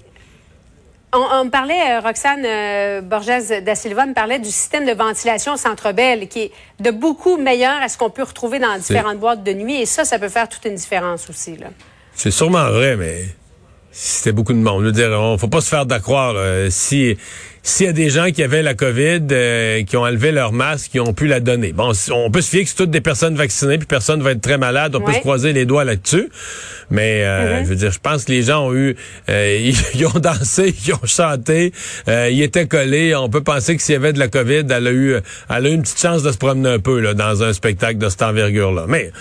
On, 1.12 1.26
on 1.40 1.46
me 1.46 1.50
parlait, 1.50 1.74
euh, 1.74 2.00
Roxane 2.02 2.44
euh, 2.46 3.02
Borges 3.02 3.64
da 3.64 3.74
Silva 3.74 4.06
me 4.06 4.14
parlait 4.14 4.38
du 4.38 4.50
système 4.50 4.86
de 4.86 4.92
ventilation 4.92 5.54
au 5.54 5.58
Centre 5.58 5.92
Bell, 5.92 6.28
qui 6.28 6.40
est 6.42 6.52
de 6.80 6.92
beaucoup 6.92 7.38
meilleur 7.38 7.82
à 7.82 7.90
ce 7.90 7.98
qu'on 7.98 8.12
peut 8.12 8.24
retrouver 8.24 8.60
dans 8.60 8.78
différentes 8.78 9.18
boîtes 9.18 9.44
de 9.44 9.54
nuit. 9.54 9.82
Et 9.82 9.86
ça, 9.88 10.06
ça 10.06 10.20
peut 10.20 10.30
faire 10.30 10.48
toute 10.48 10.66
une 10.66 10.76
différence 10.76 11.28
aussi. 11.30 11.58
C'est 12.14 12.30
sûrement 12.30 12.70
vrai, 12.70 12.96
mais 12.96 13.26
c'était 13.92 14.34
beaucoup 14.34 14.54
de 14.54 14.60
monde. 14.60 14.82
Je 14.82 14.86
veux 14.88 14.92
dire, 14.92 15.10
on 15.20 15.38
faut 15.40 15.48
pas 15.48 15.62
se 15.62 15.70
faire 15.70 15.88
d'accroire. 15.88 16.36
Si 16.70 17.18
s'il 17.70 17.86
y 17.86 17.90
a 17.90 17.94
des 17.94 18.10
gens 18.10 18.32
qui 18.32 18.44
avaient 18.44 18.64
la 18.64 18.74
COVID, 18.74 19.22
euh, 19.32 19.84
qui 19.84 19.96
ont 19.96 20.02
enlevé 20.02 20.32
leur 20.32 20.52
masque, 20.52 20.92
qui 20.92 21.00
ont 21.00 21.14
pu 21.14 21.28
la 21.28 21.40
donner. 21.40 21.72
Bon, 21.72 21.92
on 22.12 22.32
peut 22.32 22.42
se 22.42 22.50
fier 22.50 22.64
que 22.64 22.70
c'est 22.70 22.76
toutes 22.76 22.92
des 22.92 23.02
personnes 23.02 23.36
vaccinées, 23.36 23.78
puis 23.78 23.88
personne 23.88 24.22
va 24.22 24.32
être 24.32 24.42
très 24.42 24.58
malade. 24.58 24.96
On 24.96 25.02
peut 25.02 25.14
se 25.14 25.20
croiser 25.20 25.54
les 25.54 25.66
doigts 25.66 25.84
là-dessus. 25.84 26.30
Mais 26.90 27.24
euh, 27.24 27.64
je 27.64 27.70
veux 27.70 27.76
dire, 27.76 27.92
je 27.92 28.00
pense 28.00 28.26
que 28.26 28.32
les 28.32 28.42
gens 28.44 28.68
ont 28.68 28.74
eu, 28.74 28.96
euh, 29.30 29.58
ils, 29.62 29.76
ils 29.94 30.06
ont 30.06 30.20
dansé, 30.20 30.74
ils 30.86 30.94
ont 30.94 31.06
chanté, 31.06 31.72
euh, 32.08 32.30
ils 32.32 32.42
étaient 32.42 32.68
collés. 32.68 33.16
On 33.16 33.30
peut 33.30 33.44
penser 33.44 33.76
que 33.76 33.82
s'il 33.82 33.94
y 33.94 33.96
avait 33.96 34.14
de 34.14 34.20
la 34.20 34.28
COVID, 34.28 34.66
elle 34.70 34.88
a 34.88 34.92
eu, 34.92 35.16
elle 35.50 35.66
a 35.66 35.70
eu 35.70 35.74
une 35.74 35.84
petite 35.84 36.00
chance 36.00 36.24
de 36.24 36.32
se 36.32 36.38
promener 36.38 36.70
un 36.70 36.80
peu 36.80 37.00
là, 37.00 37.14
dans 37.14 37.44
un 37.44 37.54
spectacle 37.54 38.00
de 38.00 38.10
cette 38.10 38.24
envergure-là. 38.24 38.86
Mais 38.88 39.12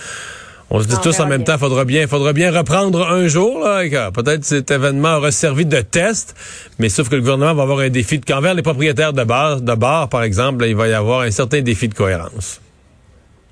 on 0.69 0.81
se 0.81 0.87
dit 0.87 0.95
On 0.97 1.01
tous 1.01 1.19
en 1.19 1.27
même 1.27 1.43
bien. 1.43 1.53
temps, 1.53 1.59
faudra 1.59 1.85
bien, 1.85 2.07
faudra 2.07 2.33
bien 2.33 2.51
reprendre 2.51 3.07
un 3.09 3.27
jour, 3.27 3.59
là. 3.59 3.87
que 3.87 4.11
Peut-être 4.11 4.43
cet 4.43 4.71
événement 4.71 5.15
aura 5.17 5.31
servi 5.31 5.65
de 5.65 5.81
test, 5.81 6.35
mais 6.77 6.89
sauf 6.89 7.09
que 7.09 7.15
le 7.15 7.21
gouvernement 7.21 7.53
va 7.53 7.63
avoir 7.63 7.79
un 7.79 7.89
défi 7.89 8.19
de, 8.19 8.25
qu'envers 8.25 8.53
les 8.53 8.61
propriétaires 8.61 9.13
de 9.13 9.23
bars, 9.23 9.61
de 9.61 9.75
bars, 9.75 10.09
par 10.09 10.23
exemple, 10.23 10.61
là, 10.61 10.67
il 10.67 10.75
va 10.75 10.87
y 10.87 10.93
avoir 10.93 11.21
un 11.21 11.31
certain 11.31 11.61
défi 11.61 11.87
de 11.87 11.93
cohérence. 11.93 12.61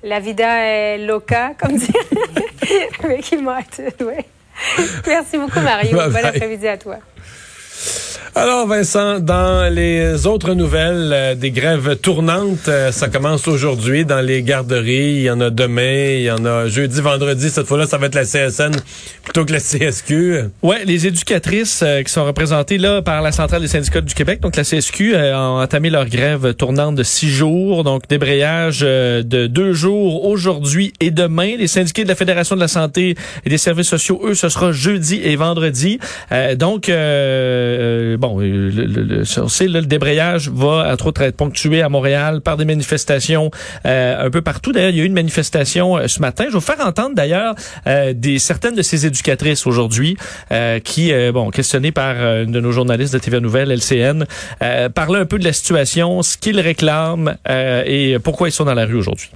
La 0.02 0.20
vida 0.20 0.64
est 0.64 0.98
loca, 0.98 1.54
comme 1.60 1.76
dit 1.76 1.92
Ricky 3.02 3.36
Martin. 3.38 3.84
Oui. 4.00 4.24
Merci 5.06 5.38
beaucoup, 5.38 5.60
Mario. 5.60 5.96
Bye 5.96 6.10
Bon 6.10 6.24
après-midi 6.24 6.68
à 6.68 6.76
toi. 6.76 6.98
Alors, 8.34 8.66
Vincent, 8.66 9.20
dans 9.20 9.72
les 9.72 10.26
autres 10.26 10.54
nouvelles, 10.54 11.10
euh, 11.12 11.34
des 11.34 11.50
grèves 11.50 11.96
tournantes, 11.96 12.68
euh, 12.68 12.92
ça 12.92 13.08
commence 13.08 13.48
aujourd'hui 13.48 14.04
dans 14.04 14.20
les 14.20 14.42
garderies. 14.42 15.16
Il 15.16 15.22
y 15.22 15.30
en 15.30 15.40
a 15.40 15.50
demain, 15.50 16.14
il 16.14 16.22
y 16.22 16.30
en 16.30 16.44
a 16.44 16.68
jeudi, 16.68 17.00
vendredi. 17.00 17.50
Cette 17.50 17.66
fois-là, 17.66 17.86
ça 17.86 17.98
va 17.98 18.06
être 18.06 18.14
la 18.14 18.24
CSN 18.24 18.72
plutôt 19.28 19.44
que 19.44 19.52
la 19.52 19.60
CSQ. 19.60 20.44
Ouais, 20.62 20.84
les 20.86 21.06
éducatrices 21.06 21.82
euh, 21.82 22.02
qui 22.02 22.10
sont 22.10 22.24
représentées 22.24 22.78
là 22.78 23.02
par 23.02 23.20
la 23.20 23.30
centrale 23.30 23.60
des 23.60 23.68
syndicats 23.68 24.00
du 24.00 24.14
Québec, 24.14 24.40
donc 24.40 24.56
la 24.56 24.64
CSQ, 24.64 25.14
euh, 25.14 25.36
ont 25.36 25.60
entamé 25.60 25.90
leur 25.90 26.06
grève 26.06 26.54
tournante 26.54 26.94
de 26.94 27.02
six 27.02 27.28
jours, 27.28 27.84
donc 27.84 28.08
débrayage 28.08 28.80
euh, 28.82 29.22
de 29.22 29.46
deux 29.46 29.74
jours 29.74 30.24
aujourd'hui 30.24 30.94
et 31.00 31.10
demain. 31.10 31.56
Les 31.58 31.66
syndiqués 31.66 32.04
de 32.04 32.08
la 32.08 32.14
Fédération 32.14 32.56
de 32.56 32.60
la 32.60 32.68
santé 32.68 33.16
et 33.44 33.50
des 33.50 33.58
services 33.58 33.88
sociaux, 33.88 34.20
eux, 34.24 34.34
ce 34.34 34.48
sera 34.48 34.72
jeudi 34.72 35.20
et 35.22 35.36
vendredi. 35.36 35.98
Euh, 36.32 36.54
donc, 36.54 36.88
bon, 38.18 38.40
euh, 38.40 38.70
le, 38.70 38.84
le, 38.84 39.02
le, 39.22 39.86
débrayage 39.86 40.50
va 40.50 40.92
entre 40.92 41.06
autres 41.06 41.22
être 41.22 41.36
ponctué 41.36 41.82
à 41.82 41.88
Montréal 41.88 42.40
par 42.40 42.56
des 42.56 42.64
manifestations 42.64 43.50
euh, 43.86 44.26
un 44.26 44.30
peu 44.30 44.42
partout. 44.42 44.72
D'ailleurs, 44.72 44.90
il 44.90 44.96
y 44.96 45.00
a 45.00 45.04
eu 45.04 45.06
une 45.06 45.14
manifestation 45.14 45.96
euh, 45.96 46.08
ce 46.08 46.20
matin. 46.20 46.44
Je 46.44 46.50
vais 46.50 46.54
vous 46.54 46.60
faire 46.60 46.80
entendre 46.84 47.14
d'ailleurs 47.14 47.54
euh, 47.86 48.12
des 48.14 48.38
certaines 48.38 48.74
de 48.74 48.82
ces 48.82 49.06
éducatrices 49.06 49.66
aujourd'hui 49.66 50.16
qui, 50.84 51.12
bon, 51.32 51.50
questionnées 51.50 51.92
par 51.92 52.16
une 52.16 52.52
de 52.52 52.60
nos 52.60 52.72
journalistes 52.72 53.12
de 53.12 53.18
TVA 53.18 53.40
Nouvelle, 53.40 53.70
LCN, 53.70 54.24
parlaient 54.94 55.20
un 55.20 55.26
peu 55.26 55.38
de 55.38 55.44
la 55.44 55.52
situation, 55.52 56.22
ce 56.22 56.36
qu'ils 56.36 56.60
réclament 56.60 57.36
et 57.48 58.16
pourquoi 58.22 58.48
ils 58.48 58.52
sont 58.52 58.64
dans 58.64 58.74
la 58.74 58.86
rue 58.86 58.96
aujourd'hui. 58.96 59.30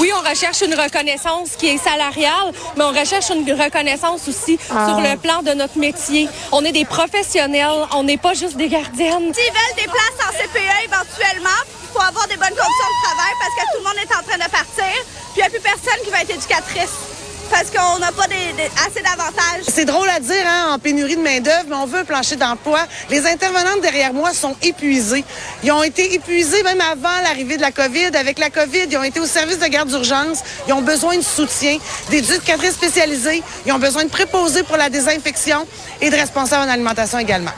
Oui, 0.00 0.10
on 0.12 0.28
recherche 0.28 0.60
une 0.62 0.74
reconnaissance 0.74 1.50
qui 1.56 1.68
est 1.68 1.78
salariale, 1.78 2.52
mais 2.76 2.84
on 2.84 2.90
recherche 2.90 3.30
une 3.30 3.50
reconnaissance 3.52 4.26
aussi 4.28 4.58
sur 4.66 5.00
le 5.00 5.16
plan 5.16 5.42
de 5.42 5.52
notre 5.52 5.78
métier. 5.78 6.28
On 6.52 6.64
est 6.64 6.72
des 6.72 6.84
professionnels, 6.84 7.86
on 7.92 8.02
n'est 8.02 8.16
pas 8.16 8.34
juste 8.34 8.56
des 8.56 8.68
gardiennes. 8.68 9.32
S'ils 9.32 9.52
veulent 9.52 9.76
des 9.76 9.84
places 9.90 10.18
en 10.26 10.32
CPE 10.32 10.84
éventuellement, 10.84 11.60
il 11.82 11.88
faut 11.92 12.02
avoir 12.02 12.26
des 12.26 12.36
bonnes 12.36 12.48
conditions 12.48 12.90
de 12.90 13.06
travail 13.06 13.32
parce 13.40 13.54
que 13.54 13.72
tout 13.72 13.78
le 13.78 13.84
monde 13.84 13.98
est 14.02 14.14
en 14.14 14.22
train 14.28 14.46
de 14.46 14.50
partir, 14.50 15.04
puis 15.32 15.36
il 15.36 15.38
n'y 15.38 15.46
a 15.46 15.50
plus 15.50 15.60
personne 15.60 16.04
qui 16.04 16.10
va 16.10 16.22
être 16.22 16.30
éducatrice 16.30 17.23
parce 17.54 17.70
qu'on 17.70 18.00
n'a 18.00 18.10
pas 18.10 18.26
des- 18.26 18.52
des- 18.56 18.70
assez 18.84 19.00
d'avantages. 19.00 19.62
C'est 19.68 19.84
drôle 19.84 20.08
à 20.08 20.18
dire, 20.18 20.44
hein, 20.44 20.72
en 20.74 20.78
pénurie 20.80 21.14
de 21.14 21.20
main-d'œuvre, 21.22 21.66
mais 21.68 21.76
on 21.76 21.86
veut 21.86 22.00
un 22.00 22.04
plancher 22.04 22.34
d'emploi. 22.34 22.80
Les 23.10 23.24
intervenantes 23.26 23.80
derrière 23.80 24.12
moi 24.12 24.32
sont 24.34 24.56
épuisées. 24.60 25.24
Ils 25.62 25.70
ont 25.70 25.84
été 25.84 26.14
épuisés 26.14 26.62
même 26.64 26.80
avant 26.80 27.20
l'arrivée 27.22 27.56
de 27.56 27.62
la 27.62 27.70
COVID. 27.70 28.16
Avec 28.16 28.40
la 28.40 28.50
COVID, 28.50 28.86
ils 28.90 28.96
ont 28.96 29.04
été 29.04 29.20
au 29.20 29.26
service 29.26 29.60
de 29.60 29.66
garde 29.66 29.88
d'urgence. 29.88 30.40
Ils 30.66 30.72
ont 30.72 30.82
besoin 30.82 31.16
de 31.16 31.22
soutien, 31.22 31.78
d'éducatrices 32.10 32.74
spécialisées. 32.74 33.42
Ils 33.66 33.72
ont 33.72 33.78
besoin 33.78 34.02
de 34.04 34.10
préposés 34.10 34.64
pour 34.64 34.76
la 34.76 34.90
désinfection 34.90 35.64
et 36.00 36.10
de 36.10 36.16
responsables 36.16 36.68
en 36.68 36.72
alimentation 36.72 37.18
également. 37.20 37.52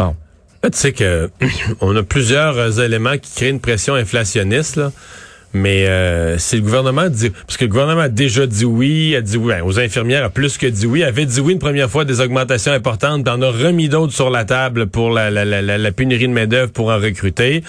Bon. 0.00 0.16
Là, 0.64 0.70
tu 0.70 0.78
sais 0.78 0.92
que 0.92 1.30
on 1.80 1.94
a 1.94 2.02
plusieurs 2.02 2.56
euh, 2.58 2.70
éléments 2.84 3.18
qui 3.18 3.30
créent 3.32 3.50
une 3.50 3.60
pression 3.60 3.94
inflationniste, 3.94 4.74
là. 4.76 4.90
Mais 5.54 5.86
euh, 5.86 6.36
si 6.38 6.56
le 6.56 6.62
gouvernement 6.62 7.08
dit 7.08 7.30
parce 7.30 7.56
que 7.56 7.64
le 7.64 7.70
gouvernement 7.70 8.02
a 8.02 8.08
déjà 8.10 8.46
dit 8.46 8.64
oui, 8.66 9.16
a 9.16 9.22
dit 9.22 9.36
oui 9.38 9.54
ben, 9.54 9.62
aux 9.64 9.78
infirmières 9.80 10.24
a 10.24 10.28
plus 10.28 10.58
que 10.58 10.66
dit 10.66 10.86
oui, 10.86 11.02
avait 11.02 11.24
dit 11.24 11.40
oui 11.40 11.54
une 11.54 11.58
première 11.58 11.88
fois 11.90 12.04
des 12.04 12.20
augmentations 12.20 12.72
importantes, 12.72 13.26
en 13.26 13.40
a 13.40 13.48
remis 13.50 13.88
d'autres 13.88 14.12
sur 14.12 14.28
la 14.28 14.44
table 14.44 14.86
pour 14.86 15.10
la, 15.10 15.30
la, 15.30 15.44
la, 15.46 15.62
la- 15.62 15.78
la 15.78 15.92
pénurie 15.92 16.28
de 16.28 16.32
main 16.32 16.46
d'œuvre 16.46 16.72
pour 16.72 16.90
en 16.90 16.98
recruter. 16.98 17.62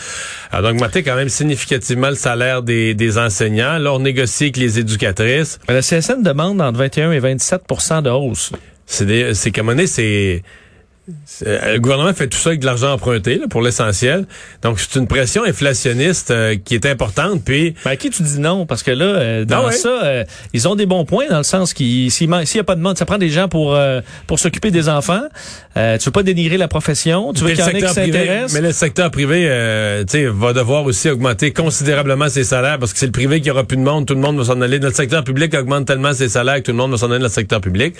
Alors 0.51 0.71
d'augmenter 0.71 1.01
quand 1.03 1.15
même 1.15 1.29
significativement 1.29 2.09
le 2.09 2.15
salaire 2.15 2.61
des, 2.61 2.93
des 2.93 3.17
enseignants. 3.17 3.77
Là, 3.77 3.93
on 3.93 3.99
négocie 3.99 4.45
avec 4.45 4.57
les 4.57 4.79
éducatrices. 4.79 5.59
Mais 5.69 5.75
La 5.75 5.81
CSN 5.81 6.23
demande 6.23 6.59
entre 6.61 6.79
21 6.79 7.11
et 7.13 7.19
27% 7.21 8.01
de 8.01 8.09
hausse. 8.09 8.51
C'est 8.85 9.33
c'est 9.33 9.51
c'est 9.87 10.43
le 11.45 11.77
gouvernement 11.79 12.13
fait 12.13 12.27
tout 12.27 12.37
ça 12.37 12.49
avec 12.49 12.59
de 12.59 12.65
l'argent 12.65 12.91
emprunté 12.91 13.37
là, 13.37 13.45
pour 13.49 13.61
l'essentiel. 13.61 14.25
Donc 14.61 14.79
c'est 14.79 14.99
une 14.99 15.07
pression 15.07 15.43
inflationniste 15.45 16.31
euh, 16.31 16.55
qui 16.63 16.75
est 16.75 16.85
importante. 16.85 17.43
Puis 17.45 17.75
Mais 17.85 17.91
à 17.91 17.95
qui 17.95 18.09
tu 18.09 18.23
dis 18.23 18.39
non? 18.39 18.65
Parce 18.65 18.83
que 18.83 18.91
là, 18.91 19.05
euh, 19.05 19.45
dans 19.45 19.59
Ah 19.63 19.65
ouais. 19.67 19.71
ça, 19.71 19.89
euh, 20.03 20.23
ils 20.53 20.67
ont 20.67 20.75
des 20.75 20.85
bons 20.85 21.05
points 21.05 21.25
dans 21.29 21.37
le 21.37 21.43
sens 21.43 21.73
qu'il 21.73 22.11
s'il 22.11 22.27
man- 22.29 22.45
s'il 22.45 22.57
y 22.57 22.61
a 22.61 22.63
pas 22.65 22.75
de 22.75 22.81
monde, 22.81 22.97
ça 22.97 23.05
prend 23.05 23.17
des 23.17 23.29
gens 23.29 23.47
pour 23.47 23.75
euh, 23.75 24.01
pour 24.27 24.39
s'occuper 24.39 24.71
des 24.71 24.89
enfants. 24.89 25.21
Euh, 25.77 25.97
tu 25.97 26.05
veux 26.05 26.11
pas 26.11 26.23
dénigrer 26.23 26.57
la 26.57 26.67
profession? 26.67 27.31
Tu 27.33 27.41
veux 27.41 27.47
mais 27.47 27.53
qu'il 27.53 27.61
y 27.61 27.63
en 27.63 27.67
le 27.71 27.75
ait 27.77 27.81
qui 27.81 27.87
secteur 27.87 28.03
privé, 28.03 28.17
s'intéressent? 28.19 28.53
mais 28.53 28.67
le 28.67 28.73
secteur 28.73 29.11
privé, 29.11 29.45
euh, 29.47 30.03
tu 30.03 30.11
sais, 30.11 30.25
va 30.25 30.53
devoir 30.53 30.83
aussi 30.85 31.09
augmenter 31.09 31.51
considérablement 31.53 32.27
ses 32.29 32.43
salaires 32.43 32.79
parce 32.79 32.93
que 32.93 32.99
c'est 32.99 33.05
le 33.05 33.11
privé 33.11 33.39
qui 33.41 33.49
aura 33.51 33.63
plus 33.63 33.77
de 33.77 33.81
monde, 33.83 34.05
tout 34.05 34.15
le 34.15 34.19
monde 34.21 34.37
va 34.37 34.43
s'en 34.43 34.59
aller. 34.61 34.79
Dans 34.79 34.87
le 34.87 34.93
secteur 34.93 35.23
public 35.23 35.53
augmente 35.53 35.85
tellement 35.85 36.13
ses 36.13 36.29
salaires 36.29 36.55
que 36.57 36.61
tout 36.63 36.71
le 36.71 36.77
monde 36.77 36.91
va 36.91 36.97
s'en 36.97 37.09
aller 37.11 37.19
dans 37.19 37.25
le 37.25 37.29
secteur 37.29 37.61
public. 37.61 37.95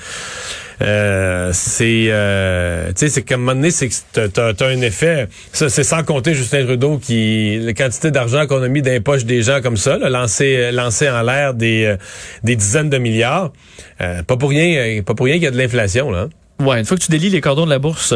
Euh, 0.81 1.49
c'est, 1.53 2.05
euh, 2.09 2.87
tu 2.89 2.93
sais, 2.97 3.09
c'est 3.09 3.21
qu'à 3.23 3.35
un 3.35 3.37
moment 3.37 3.55
donné, 3.55 3.71
c'est 3.71 3.87
que 3.89 3.93
t'as, 4.29 4.53
t'as- 4.53 4.67
un 4.67 4.81
effet. 4.81 5.27
Ça, 5.53 5.69
c'est 5.69 5.83
sans 5.83 6.03
compter 6.03 6.33
Justin 6.33 6.65
Trudeau 6.65 6.97
qui, 6.99 7.57
la 7.61 7.73
quantité 7.73 8.11
d'argent 8.11 8.45
qu'on 8.47 8.61
a 8.61 8.67
mis 8.67 8.81
dans 8.81 8.91
les 8.91 8.99
poches 8.99 9.25
des 9.25 9.41
gens 9.41 9.61
comme 9.61 9.77
ça, 9.77 9.97
là, 9.97 10.09
lancé, 10.09 10.71
lancé 10.71 11.09
en 11.09 11.21
l'air 11.23 11.53
des, 11.53 11.85
euh, 11.85 11.97
des 12.43 12.55
dizaines 12.55 12.89
de 12.89 12.97
milliards. 12.97 13.51
Euh, 14.01 14.21
pas 14.23 14.37
pour 14.37 14.49
rien, 14.49 14.99
euh, 14.99 15.01
pas 15.01 15.15
pour 15.15 15.25
rien 15.25 15.35
qu'il 15.35 15.43
y 15.43 15.47
a 15.47 15.51
de 15.51 15.57
l'inflation 15.57 16.11
là. 16.11 16.27
hein. 16.59 16.65
Ouais, 16.65 16.79
une 16.79 16.85
fois 16.85 16.97
que 16.97 17.03
tu 17.03 17.11
délies 17.11 17.29
les 17.29 17.41
cordons 17.41 17.65
de 17.65 17.69
la 17.69 17.79
bourse, 17.79 18.13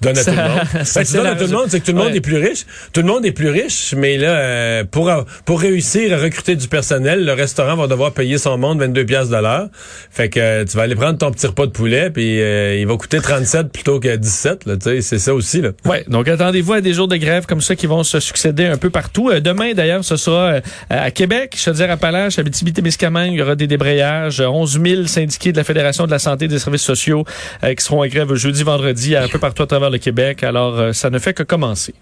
Tu 0.00 0.08
donnes 0.08 0.18
à 0.18 0.22
Ça- 0.22 0.30
tout 0.32 0.36
le 0.36 0.42
monde. 0.48 0.84
ça 0.84 1.00
Ben, 1.00 1.06
tu 1.06 1.12
donnes 1.14 1.26
à 1.26 1.34
tout 1.34 1.44
le 1.44 1.50
monde, 1.52 1.66
c'est 1.68 1.80
que 1.80 1.86
tout 1.86 1.92
le 1.92 1.98
monde 1.98 2.10
Ouais. 2.10 2.16
est 2.16 2.20
plus 2.20 2.36
riche. 2.38 2.64
Tout 2.92 3.00
le 3.00 3.06
monde 3.06 3.24
est 3.26 3.32
plus 3.32 3.48
riche, 3.50 3.94
mais 3.96 4.16
là, 4.18 4.28
euh, 4.36 4.84
pour, 4.84 5.10
pour 5.44 5.60
réussir 5.60 6.12
à 6.12 6.18
recruter 6.22 6.56
du 6.56 6.68
personnel, 6.68 7.24
le 7.24 7.32
restaurant 7.32 7.76
va 7.76 7.86
devoir 7.86 8.12
payer 8.12 8.38
son 8.38 8.58
monde 8.58 8.78
22 8.80 9.04
pièces 9.06 9.28
de 9.28 9.36
l'heure. 9.36 9.68
Fait 10.10 10.28
que 10.28 10.38
euh, 10.40 10.64
tu 10.64 10.76
vas 10.76 10.82
aller 10.84 10.94
prendre 10.94 11.18
ton 11.18 11.30
petit 11.30 11.46
repas 11.46 11.66
de 11.66 11.70
poulet, 11.72 12.10
puis 12.10 12.40
euh, 12.40 12.76
il 12.78 12.86
va 12.86 12.96
coûter 12.96 13.20
37 13.20 13.72
plutôt 13.72 14.00
que 14.00 14.14
17. 14.16 14.66
Là, 14.66 14.76
tu 14.76 14.82
sais, 14.84 15.00
c'est 15.00 15.18
ça 15.18 15.34
aussi. 15.34 15.60
Là. 15.60 15.70
Ouais, 15.84 16.04
donc 16.08 16.28
attendez-vous 16.28 16.74
à 16.74 16.80
des 16.80 16.92
jours 16.92 17.08
de 17.08 17.16
grève 17.16 17.46
comme 17.46 17.60
ça 17.60 17.74
qui 17.76 17.86
vont 17.86 18.02
se 18.04 18.20
succéder 18.20 18.66
un 18.66 18.76
peu 18.76 18.90
partout. 18.90 19.30
Euh, 19.30 19.40
demain, 19.40 19.72
d'ailleurs, 19.74 20.04
ce 20.04 20.16
sera 20.16 20.36
euh, 20.54 20.60
à 20.90 21.10
Québec, 21.10 21.54
Chaudière-Appalaches, 21.56 22.38
Abitibi-Témiscamingue, 22.38 23.32
il 23.32 23.38
y 23.38 23.42
aura 23.42 23.54
des 23.54 23.66
débrayages. 23.66 24.40
Euh, 24.40 24.46
11 24.48 24.80
000 24.84 25.06
syndiqués 25.06 25.52
de 25.52 25.56
la 25.56 25.64
Fédération 25.64 26.06
de 26.06 26.10
la 26.10 26.18
santé 26.18 26.46
et 26.46 26.48
des 26.48 26.58
services 26.58 26.82
sociaux 26.82 27.24
euh, 27.64 27.74
qui 27.74 27.84
seront 27.84 28.02
en 28.02 28.06
grève 28.06 28.34
jeudi, 28.34 28.62
vendredi, 28.62 29.16
un 29.16 29.28
peu 29.28 29.38
partout 29.38 29.62
à 29.62 29.66
travers 29.66 29.85
le 29.90 29.98
Québec. 29.98 30.42
Alors, 30.42 30.78
euh, 30.78 30.92
ça 30.92 31.10
ne 31.10 31.18
fait 31.18 31.34
que 31.34 31.42
commencer. 31.42 31.94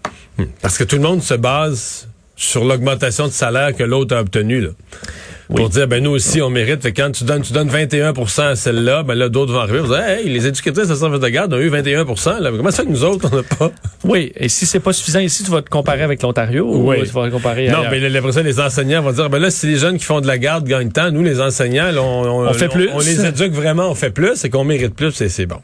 Parce 0.61 0.77
que 0.77 0.83
tout 0.83 0.95
le 0.95 1.01
monde 1.01 1.21
se 1.21 1.33
base 1.33 2.07
sur 2.35 2.65
l'augmentation 2.65 3.27
de 3.27 3.31
salaire 3.31 3.75
que 3.75 3.83
l'autre 3.83 4.15
a 4.15 4.19
obtenue. 4.19 4.61
Là. 4.61 4.69
Pour 5.53 5.69
dire, 5.69 5.87
ben 5.87 6.03
nous 6.03 6.11
aussi, 6.11 6.41
on 6.41 6.49
mérite. 6.49 6.81
Fait 6.81 6.91
quand 6.91 7.11
tu 7.11 7.23
donnes, 7.23 7.43
tu 7.43 7.53
donnes 7.53 7.69
21 7.69 8.13
à 8.39 8.55
celle-là, 8.55 9.03
ben 9.03 9.13
là, 9.13 9.29
d'autres 9.29 9.53
vont 9.53 9.59
arriver. 9.59 9.79
Vous 9.79 9.93
dire, 9.93 10.03
hey, 10.03 10.27
les 10.27 10.47
éducatrices 10.47 10.87
de 10.87 10.95
service 10.95 11.19
de 11.19 11.27
garde 11.27 11.53
ont 11.53 11.59
eu 11.59 11.69
21 11.69 12.03
là. 12.05 12.51
Comment 12.51 12.71
ça 12.71 12.83
que 12.83 12.89
nous 12.89 13.03
autres, 13.03 13.29
on 13.31 13.35
n'a 13.35 13.43
pas? 13.43 13.71
Oui, 14.03 14.31
et 14.35 14.49
si 14.49 14.65
c'est 14.65 14.79
pas 14.79 14.91
suffisant 14.91 15.19
ici, 15.19 15.43
tu 15.43 15.51
vas 15.51 15.61
te 15.61 15.69
comparer 15.69 16.01
avec 16.01 16.21
l'Ontario 16.23 16.67
Oui. 16.67 16.97
ou 17.01 17.05
tu 17.05 17.11
vas 17.11 17.27
te 17.27 17.31
comparer 17.31 17.69
Non, 17.69 17.83
mais 17.91 18.31
ça, 18.31 18.41
les 18.41 18.59
enseignants 18.59 19.01
vont 19.03 19.11
dire, 19.11 19.29
ben 19.29 19.39
là, 19.39 19.51
si 19.51 19.67
les 19.67 19.77
jeunes 19.77 19.97
qui 19.97 20.05
font 20.05 20.19
de 20.19 20.27
la 20.27 20.37
garde 20.37 20.65
gagnent 20.65 20.91
tant, 20.91 21.11
nous, 21.11 21.23
les 21.23 21.39
enseignants, 21.39 21.91
là, 21.91 22.01
on, 22.01 22.47
On 22.47 22.53
fait 22.53 22.69
plus. 22.69 22.89
On, 22.93 22.99
les 22.99 23.25
éduque 23.25 23.53
vraiment, 23.53 23.89
on 23.89 23.95
fait 23.95 24.09
plus, 24.09 24.43
et 24.43 24.49
qu'on 24.49 24.63
mérite 24.63 24.95
plus, 24.95 25.21
et 25.21 25.29
c'est 25.29 25.45
bon. 25.45 25.59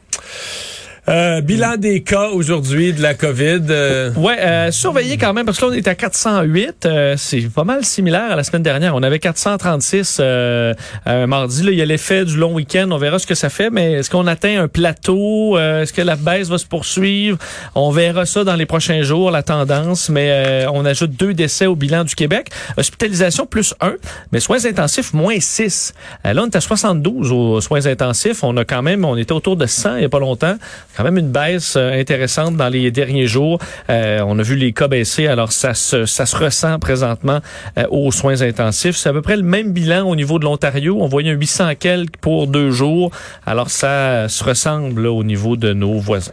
Euh, 1.12 1.42
bilan 1.42 1.76
des 1.76 2.04
cas 2.04 2.30
aujourd'hui 2.30 2.94
de 2.94 3.02
la 3.02 3.14
COVID. 3.14 3.60
euh, 3.70 4.14
Ouais, 4.14 4.38
euh, 4.40 4.72
surveiller 4.72 5.18
quand 5.18 5.34
même 5.34 5.46
parce 5.46 5.60
que 5.60 5.66
là 5.66 5.72
on 5.74 5.76
est 5.76 5.86
à 5.90 5.94
408, 5.94 6.86
euh, 6.86 7.16
c'est 7.18 7.42
pas 7.54 7.66
mal 7.66 7.84
similaire 7.84 8.32
à 8.32 8.38
la 8.38 8.46
semaine 8.46 8.64
dernière. 8.64 8.96
On 8.96 9.04
avait 9.04 9.20
436 9.20 10.20
euh, 10.22 10.74
euh, 11.08 11.28
mardi. 11.28 11.64
Là, 11.64 11.72
il 11.72 11.78
y 11.78 11.82
a 11.82 11.86
l'effet 11.86 12.24
du 12.24 12.38
long 12.38 12.54
week-end. 12.54 12.88
On 12.92 12.98
verra 12.98 13.20
ce 13.20 13.28
que 13.28 13.36
ça 13.36 13.50
fait, 13.50 13.70
mais 13.70 13.92
est-ce 13.94 14.10
qu'on 14.10 14.26
atteint 14.26 14.62
un 14.64 14.70
plateau? 14.70 15.58
Est-ce 15.58 15.92
que 15.92 16.02
la 16.02 16.16
baisse 16.16 16.48
va 16.48 16.58
se 16.58 16.66
poursuivre? 16.66 17.38
On 17.76 17.92
verra 17.92 18.26
ça 18.26 18.46
dans 18.46 18.56
les 18.56 18.66
prochains 18.66 19.02
jours, 19.02 19.32
la 19.32 19.44
tendance. 19.44 20.08
Mais 20.08 20.66
on 20.72 20.86
ajoute 20.86 21.12
deux 21.12 21.34
décès 21.34 21.66
au 21.66 21.76
bilan 21.76 22.06
du 22.06 22.16
Québec. 22.16 22.52
Hospitalisation 22.78 23.46
plus 23.46 23.74
un, 23.82 23.96
mais 24.32 24.40
soins 24.40 24.66
intensifs 24.66 25.12
moins 25.14 25.40
6. 25.42 25.94
Euh, 26.26 26.32
là, 26.32 26.44
on 26.44 26.46
est 26.46 26.56
à 26.56 26.62
72 26.62 27.34
aux 27.34 27.60
soins 27.60 27.86
intensifs. 27.86 28.44
On 28.44 28.56
a 28.56 28.64
quand 28.64 28.82
même, 28.82 29.04
on 29.04 29.18
était 29.18 29.34
autour 29.34 29.58
de 29.58 29.66
100 29.66 29.98
il 29.98 30.04
y 30.04 30.06
a 30.06 30.10
pas 30.10 30.20
longtemps. 30.20 30.56
Même 31.04 31.18
une 31.18 31.32
baisse 31.32 31.76
euh, 31.78 32.00
intéressante 32.00 32.56
dans 32.56 32.70
les 32.70 32.92
derniers 32.92 33.28
jours. 33.28 33.60
Euh, 33.90 34.24
on 34.26 34.38
a 34.40 34.42
vu 34.42 34.56
les 34.56 34.74
cas 34.74 34.88
baisser, 34.88 35.28
alors 35.28 35.52
ça 35.52 35.74
se, 35.74 36.06
ça 36.06 36.26
se 36.26 36.36
ressent 36.36 36.80
présentement 36.80 37.40
euh, 37.78 37.86
aux 37.90 38.12
soins 38.12 38.42
intensifs. 38.42 38.96
C'est 38.96 39.10
à 39.10 39.14
peu 39.14 39.22
près 39.22 39.38
le 39.38 39.44
même 39.44 39.72
bilan 39.72 40.08
au 40.08 40.16
niveau 40.16 40.40
de 40.40 40.46
l'Ontario. 40.46 40.98
On 41.00 41.08
voyait 41.08 41.32
un 41.32 41.36
800 41.36 41.76
quelques 41.80 42.18
pour 42.18 42.48
deux 42.48 42.72
jours. 42.72 43.12
Alors 43.46 43.70
ça 43.70 44.28
se 44.30 44.44
ressemble 44.44 45.04
là, 45.04 45.12
au 45.12 45.24
niveau 45.24 45.56
de 45.56 45.74
nos 45.74 46.00
voisins. 46.00 46.32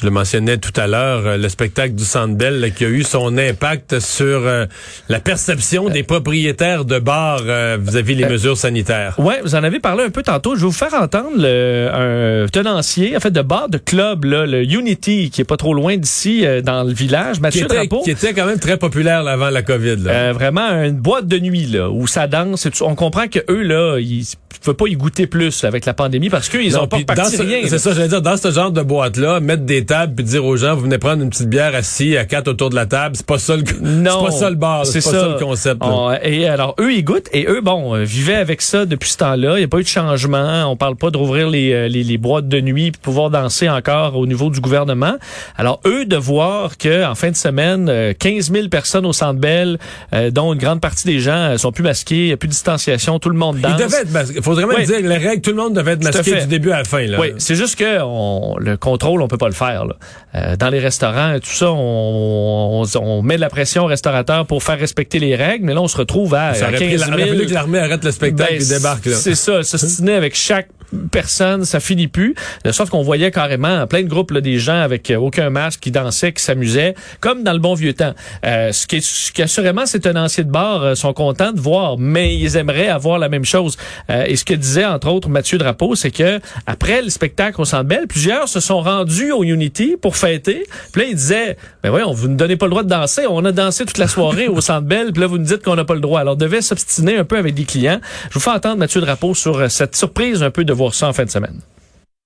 Je 0.00 0.04
le 0.04 0.12
mentionnais 0.12 0.58
tout 0.58 0.72
à 0.80 0.86
l'heure, 0.86 1.26
euh, 1.26 1.36
le 1.36 1.48
spectacle 1.48 1.94
du 1.94 2.04
là, 2.04 2.70
qui 2.70 2.84
a 2.84 2.88
eu 2.88 3.02
son 3.02 3.36
impact 3.36 3.98
sur 3.98 4.46
euh, 4.46 4.66
la 5.08 5.18
perception 5.18 5.88
des 5.88 6.04
propriétaires 6.04 6.84
de 6.84 7.00
bars 7.00 7.42
euh, 7.44 7.78
vis-à-vis 7.80 8.14
les 8.14 8.26
mesures 8.26 8.56
sanitaires. 8.56 9.14
Ouais, 9.18 9.40
vous 9.42 9.56
en 9.56 9.64
avez 9.64 9.80
parlé 9.80 10.04
un 10.04 10.10
peu 10.10 10.22
tantôt. 10.22 10.54
Je 10.54 10.60
vais 10.60 10.66
vous 10.66 10.72
faire 10.72 10.94
entendre 10.94 11.32
le, 11.36 11.88
un 11.92 12.46
tenancier, 12.46 13.16
en 13.16 13.20
fait, 13.20 13.32
de 13.32 13.42
bar 13.42 13.68
de 13.68 13.78
club, 13.78 14.24
là, 14.24 14.46
le 14.46 14.62
Unity, 14.62 15.30
qui 15.30 15.40
est 15.40 15.44
pas 15.44 15.56
trop 15.56 15.74
loin 15.74 15.96
d'ici, 15.96 16.46
euh, 16.46 16.62
dans 16.62 16.84
le 16.84 16.92
village. 16.92 17.36
Qui 17.36 17.42
Mathieu 17.42 17.64
était, 17.64 17.74
Drapeau. 17.74 18.02
qui 18.02 18.10
était 18.12 18.34
quand 18.34 18.46
même 18.46 18.60
très 18.60 18.76
populaire 18.76 19.24
là, 19.24 19.32
avant 19.32 19.50
la 19.50 19.62
COVID. 19.62 19.96
Là. 19.96 20.10
Euh, 20.12 20.32
vraiment 20.32 20.68
une 20.84 20.96
boîte 20.96 21.26
de 21.26 21.38
nuit 21.40 21.66
là 21.66 21.90
où 21.90 22.06
ça 22.06 22.28
danse. 22.28 22.66
et 22.66 22.70
tout. 22.70 22.84
On 22.84 22.94
comprend 22.94 23.26
que 23.26 23.40
eux 23.50 23.62
là, 23.62 23.98
ils 23.98 24.20
ne 24.20 24.64
peuvent 24.64 24.74
pas 24.74 24.86
y 24.86 24.94
goûter 24.94 25.26
plus 25.26 25.62
là, 25.62 25.68
avec 25.68 25.86
la 25.86 25.94
pandémie 25.94 26.30
parce 26.30 26.48
qu'ils 26.48 26.78
ont 26.78 26.86
pas 26.86 26.98
parti 27.04 27.36
rien. 27.36 27.62
là. 27.62 27.68
C'est 27.68 27.78
ça, 27.78 27.92
j'allais 27.94 28.08
dire, 28.08 28.22
dans 28.22 28.36
ce 28.36 28.50
genre 28.52 28.70
de 28.70 28.82
boîte-là, 28.82 29.40
mettre 29.40 29.64
des 29.64 29.84
tables 29.88 30.14
puis 30.14 30.24
dire 30.24 30.44
aux 30.44 30.56
gens, 30.56 30.74
vous 30.76 30.82
venez 30.82 30.98
prendre 30.98 31.22
une 31.22 31.30
petite 31.30 31.48
bière 31.48 31.74
assis 31.74 32.16
à 32.16 32.24
quatre 32.24 32.46
autour 32.48 32.70
de 32.70 32.74
la 32.76 32.86
table, 32.86 33.16
c'est 33.16 33.26
pas 33.26 33.38
ça 33.38 33.56
le, 33.56 33.62
Non, 33.80 34.20
c'est 34.20 34.24
pas 34.26 34.30
ça 34.30 34.50
le 34.50 34.56
bar, 34.56 34.86
c'est 34.86 35.02
pas 35.04 35.10
ça. 35.10 35.28
le 35.28 35.38
concept. 35.44 35.78
On- 35.82 36.12
et 36.22 36.46
alors, 36.46 36.74
eux, 36.78 36.92
ils 36.92 37.02
goûtent. 37.04 37.28
Et 37.32 37.46
eux, 37.48 37.60
bon, 37.60 37.94
euh, 37.96 38.04
vivaient 38.04 38.34
avec 38.36 38.62
ça 38.62 38.86
depuis 38.86 39.10
ce 39.10 39.16
temps-là. 39.18 39.54
Il 39.56 39.58
n'y 39.58 39.64
a 39.64 39.68
pas 39.68 39.78
eu 39.78 39.82
de 39.82 39.88
changement. 39.88 40.70
On 40.70 40.76
parle 40.76 40.94
pas 40.96 41.10
de 41.10 41.16
rouvrir 41.16 41.48
les, 41.48 41.72
euh, 41.72 41.88
les, 41.88 42.04
les 42.04 42.18
boîtes 42.18 42.48
de 42.48 42.60
nuit 42.60 42.92
pour 42.92 43.00
pouvoir 43.02 43.30
danser 43.30 43.68
encore 43.68 44.16
au 44.16 44.26
niveau 44.26 44.50
du 44.50 44.60
gouvernement. 44.60 45.16
Alors, 45.56 45.80
eux, 45.86 46.04
de 46.04 46.16
voir 46.16 46.76
que 46.78 47.04
en 47.04 47.14
fin 47.14 47.30
de 47.30 47.36
semaine, 47.36 47.88
euh, 47.88 48.12
15 48.18 48.52
000 48.52 48.68
personnes 48.68 49.06
au 49.06 49.12
Centre 49.12 49.40
Bell, 49.40 49.78
euh, 50.12 50.30
dont 50.30 50.52
une 50.52 50.58
grande 50.58 50.80
partie 50.80 51.06
des 51.06 51.18
gens 51.20 51.32
euh, 51.52 51.56
sont 51.56 51.72
plus 51.72 51.82
masqués, 51.84 52.16
il 52.16 52.26
n'y 52.26 52.32
a 52.32 52.36
plus 52.36 52.48
de 52.48 52.52
distanciation, 52.52 53.18
tout 53.18 53.30
le 53.30 53.36
monde 53.38 53.58
danse. 53.60 53.72
Il 53.78 53.84
devait 53.84 54.02
être 54.02 54.12
masqué. 54.12 54.42
Faudrait 54.42 54.66
même 54.66 54.76
Oui. 54.78 54.86
dire 54.86 55.00
les 55.00 55.16
règles, 55.16 55.40
tout 55.40 55.50
le 55.50 55.56
monde 55.56 55.74
devait 55.74 55.92
être 55.92 56.04
masqué 56.04 56.40
du 56.40 56.46
début 56.46 56.70
à 56.72 56.78
la 56.78 56.84
fin. 56.84 57.02
Là. 57.06 57.18
Oui, 57.20 57.32
c'est 57.38 57.54
juste 57.54 57.76
que 57.78 58.02
on, 58.02 58.56
le 58.58 58.76
contrôle, 58.76 59.22
on 59.22 59.28
peut 59.28 59.38
pas 59.38 59.48
le 59.48 59.54
faire. 59.54 59.77
Là. 59.86 59.96
Euh, 60.34 60.56
dans 60.56 60.68
les 60.68 60.78
restaurants, 60.78 61.34
tout 61.38 61.50
ça, 61.50 61.70
on, 61.70 62.82
on, 62.84 62.98
on 63.00 63.22
met 63.22 63.36
de 63.36 63.40
la 63.40 63.48
pression 63.50 63.84
aux 63.84 63.88
restaurateurs 63.88 64.46
pour 64.46 64.62
faire 64.62 64.78
respecter 64.78 65.18
les 65.18 65.36
règles, 65.36 65.64
mais 65.64 65.74
là, 65.74 65.82
on 65.82 65.88
se 65.88 65.96
retrouve 65.96 66.34
à, 66.34 66.54
Ça 66.54 66.66
à 66.66 66.68
aurait, 66.68 66.78
15 66.78 66.88
pris, 66.88 66.98
000. 66.98 67.10
la- 67.10 67.16
aurait 67.16 67.28
fallu 67.28 67.46
que 67.46 67.54
l'armée 67.54 67.78
arrête 67.78 68.04
le 68.04 68.10
spectacle 68.10 68.54
Ben, 68.54 68.62
et 68.62 68.66
débarque. 68.66 69.06
Là. 69.06 69.16
C'est 69.16 69.34
ça, 69.34 69.62
s'ostiner 69.62 70.14
avec 70.14 70.34
chaque 70.34 70.68
personnes, 71.10 71.64
ça 71.64 71.80
finit 71.80 72.08
plus. 72.08 72.34
Sorte 72.70 72.90
qu'on 72.90 73.02
voyait 73.02 73.30
carrément 73.30 73.86
plein 73.86 74.02
de 74.02 74.08
groupes 74.08 74.30
là, 74.30 74.40
des 74.40 74.58
gens 74.58 74.80
avec 74.80 75.10
euh, 75.10 75.16
aucun 75.16 75.50
masque 75.50 75.80
qui 75.80 75.90
dansaient, 75.90 76.32
qui 76.32 76.42
s'amusaient, 76.42 76.94
comme 77.20 77.42
dans 77.42 77.52
le 77.52 77.58
bon 77.58 77.74
vieux 77.74 77.92
temps. 77.92 78.14
Euh, 78.44 78.72
ce, 78.72 78.86
qui 78.86 78.96
est, 78.96 79.00
ce 79.00 79.32
qui 79.32 79.42
assurément 79.42 79.86
ces 79.86 80.00
tenanciers 80.00 80.44
de 80.44 80.50
bar 80.50 80.82
euh, 80.82 80.94
sont 80.94 81.12
contents 81.12 81.52
de 81.52 81.60
voir, 81.60 81.98
mais 81.98 82.36
ils 82.36 82.56
aimeraient 82.56 82.88
avoir 82.88 83.18
la 83.18 83.28
même 83.28 83.44
chose. 83.44 83.76
Euh, 84.10 84.24
et 84.26 84.36
ce 84.36 84.44
que 84.44 84.54
disait 84.54 84.84
entre 84.84 85.08
autres 85.08 85.28
Mathieu 85.28 85.58
Drapeau, 85.58 85.94
c'est 85.94 86.10
que 86.10 86.40
après 86.66 87.02
le 87.02 87.10
spectacle 87.10 87.60
au 87.60 87.64
Centre 87.64 87.84
Bell, 87.84 88.06
plusieurs 88.06 88.48
se 88.48 88.60
sont 88.60 88.80
rendus 88.80 89.32
au 89.32 89.44
Unity 89.44 89.96
pour 90.00 90.16
fêter. 90.16 90.64
Puis 90.92 91.02
là, 91.02 91.08
il 91.08 91.14
disait, 91.14 91.56
ben 91.82 91.90
voyons, 91.90 92.12
vous 92.12 92.28
ne 92.28 92.36
donnez 92.36 92.56
pas 92.56 92.66
le 92.66 92.70
droit 92.70 92.82
de 92.82 92.88
danser. 92.88 93.22
On 93.28 93.44
a 93.44 93.52
dansé 93.52 93.84
toute 93.84 93.98
la 93.98 94.08
soirée 94.08 94.48
au 94.48 94.60
Centre 94.60 94.86
Bell, 94.86 95.12
puis 95.12 95.20
là, 95.20 95.26
vous 95.26 95.38
nous 95.38 95.44
dites 95.44 95.62
qu'on 95.62 95.76
n'a 95.76 95.84
pas 95.84 95.94
le 95.94 96.00
droit. 96.00 96.20
Alors, 96.20 96.34
on 96.34 96.36
devait 96.36 96.60
s'obstiner 96.60 97.16
un 97.16 97.24
peu 97.24 97.38
avec 97.38 97.54
des 97.54 97.64
clients. 97.64 98.00
Je 98.30 98.34
vous 98.34 98.40
fais 98.40 98.50
entendre 98.50 98.76
Mathieu 98.76 99.00
Drapeau 99.00 99.34
sur 99.34 99.58
euh, 99.58 99.68
cette 99.68 99.96
surprise 99.96 100.42
un 100.42 100.50
peu 100.50 100.64
de 100.64 100.72
voir 100.78 100.94
ça 100.94 101.08
en 101.08 101.12
fin 101.12 101.24
de 101.24 101.30
semaine. 101.30 101.60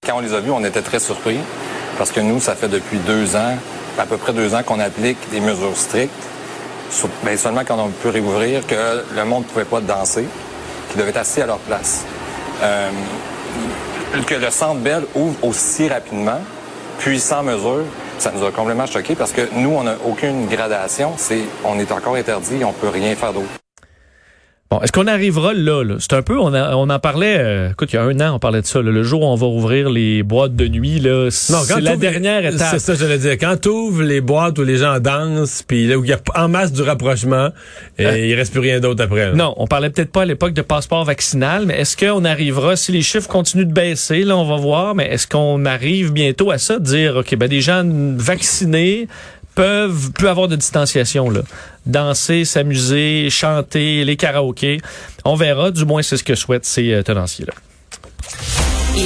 Quand 0.06 0.16
on 0.16 0.20
les 0.20 0.34
a 0.34 0.40
vus, 0.40 0.50
on 0.50 0.64
était 0.64 0.82
très 0.82 1.00
surpris 1.00 1.38
parce 1.98 2.10
que 2.10 2.20
nous, 2.20 2.40
ça 2.40 2.54
fait 2.54 2.68
depuis 2.68 2.98
deux 2.98 3.36
ans, 3.36 3.56
à 3.98 4.06
peu 4.06 4.16
près 4.16 4.32
deux 4.32 4.54
ans 4.54 4.62
qu'on 4.62 4.80
applique 4.80 5.18
des 5.30 5.40
mesures 5.40 5.76
strictes. 5.76 6.12
Ben, 7.24 7.38
seulement 7.38 7.62
quand 7.66 7.78
on 7.78 7.88
peut 7.88 8.10
réouvrir, 8.10 8.66
que 8.66 9.04
le 9.14 9.24
monde 9.24 9.44
ne 9.44 9.48
pouvait 9.48 9.64
pas 9.64 9.80
danser, 9.80 10.26
qu'ils 10.90 10.98
devaient 10.98 11.10
être 11.10 11.18
assis 11.18 11.40
à 11.40 11.46
leur 11.46 11.58
place. 11.58 12.04
Euh, 12.62 12.90
que 14.26 14.34
le 14.34 14.50
Centre 14.50 14.80
Bell 14.80 15.04
ouvre 15.14 15.36
aussi 15.42 15.88
rapidement, 15.88 16.40
puis 16.98 17.18
sans 17.18 17.42
mesure, 17.42 17.84
ça 18.18 18.30
nous 18.34 18.44
a 18.44 18.52
complètement 18.52 18.86
choqué 18.86 19.14
parce 19.14 19.32
que 19.32 19.48
nous, 19.54 19.70
on 19.70 19.84
n'a 19.84 19.96
aucune 20.04 20.46
gradation. 20.46 21.14
C'est, 21.16 21.42
on 21.64 21.78
est 21.78 21.90
encore 21.90 22.14
interdit, 22.14 22.64
on 22.64 22.72
peut 22.72 22.88
rien 22.88 23.16
faire 23.16 23.32
d'autre. 23.32 23.61
Bon, 24.72 24.80
est-ce 24.80 24.90
qu'on 24.90 25.06
arrivera 25.06 25.52
là? 25.52 25.82
là? 25.84 25.96
C'est 25.98 26.14
un 26.14 26.22
peu, 26.22 26.40
on, 26.40 26.54
a- 26.54 26.74
on 26.76 26.88
en 26.88 26.98
parlait, 26.98 27.36
euh, 27.38 27.70
écoute, 27.72 27.92
il 27.92 27.96
y 27.96 27.98
a 27.98 28.04
un 28.04 28.18
an, 28.20 28.36
on 28.36 28.38
parlait 28.38 28.62
de 28.62 28.66
ça. 28.66 28.80
là, 28.80 28.90
le 28.90 29.02
jour 29.02 29.20
où 29.20 29.26
on 29.26 29.34
va 29.34 29.46
ouvrir 29.46 29.90
les 29.90 30.22
boîtes 30.22 30.56
de 30.56 30.66
nuit, 30.66 30.98
là, 30.98 31.28
c'est 31.30 31.52
la 31.82 31.96
dernière 31.98 32.46
étape. 32.46 32.68
C'est 32.70 32.78
ça, 32.78 32.94
je 32.94 33.04
le 33.04 33.18
dire. 33.18 33.32
Quand 33.32 33.60
tu 33.60 33.68
ouvres 33.68 34.02
les 34.02 34.22
boîtes 34.22 34.58
où 34.58 34.64
les 34.64 34.78
gens 34.78 34.98
dansent, 34.98 35.62
puis 35.62 35.86
là 35.86 35.98
où 35.98 36.04
il 36.04 36.08
y 36.08 36.14
a 36.14 36.20
en 36.36 36.48
masse 36.48 36.72
du 36.72 36.80
rapprochement, 36.80 37.50
et 37.98 38.30
il 38.30 38.34
reste 38.34 38.52
plus 38.52 38.62
rien 38.62 38.80
d'autre 38.80 39.04
après. 39.04 39.26
là. 39.26 39.32
Non, 39.34 39.52
on 39.58 39.66
parlait 39.66 39.90
peut-être 39.90 40.10
pas 40.10 40.22
à 40.22 40.24
l'époque 40.24 40.54
de 40.54 40.62
passeport 40.62 41.04
vaccinal, 41.04 41.66
mais 41.66 41.78
est-ce 41.78 41.94
qu'on 41.94 42.24
arrivera, 42.24 42.74
si 42.74 42.92
les 42.92 43.02
chiffres 43.02 43.28
continuent 43.28 43.66
de 43.66 43.74
baisser, 43.74 44.24
là, 44.24 44.38
on 44.38 44.46
va 44.48 44.56
voir, 44.56 44.94
mais 44.94 45.04
est-ce 45.12 45.26
qu'on 45.26 45.66
arrive 45.66 46.14
bientôt 46.14 46.50
à 46.50 46.56
ça, 46.56 46.78
de 46.78 46.84
dire, 46.84 47.16
OK, 47.16 47.34
ben, 47.36 47.46
des 47.46 47.60
gens 47.60 47.82
vaccinés 48.16 49.06
peuvent 49.54 50.12
plus 50.12 50.28
avoir 50.28 50.48
de 50.48 50.56
distanciation, 50.56 51.28
là? 51.28 51.40
Danser, 51.86 52.44
s'amuser, 52.44 53.28
chanter, 53.30 54.04
les 54.04 54.16
karaokés. 54.16 54.80
On 55.24 55.34
verra, 55.34 55.70
du 55.70 55.84
moins, 55.84 56.02
c'est 56.02 56.16
ce 56.16 56.24
que 56.24 56.34
souhaitent 56.34 56.64
ces 56.64 56.92
euh, 56.92 57.02
tenanciers-là. 57.02 57.54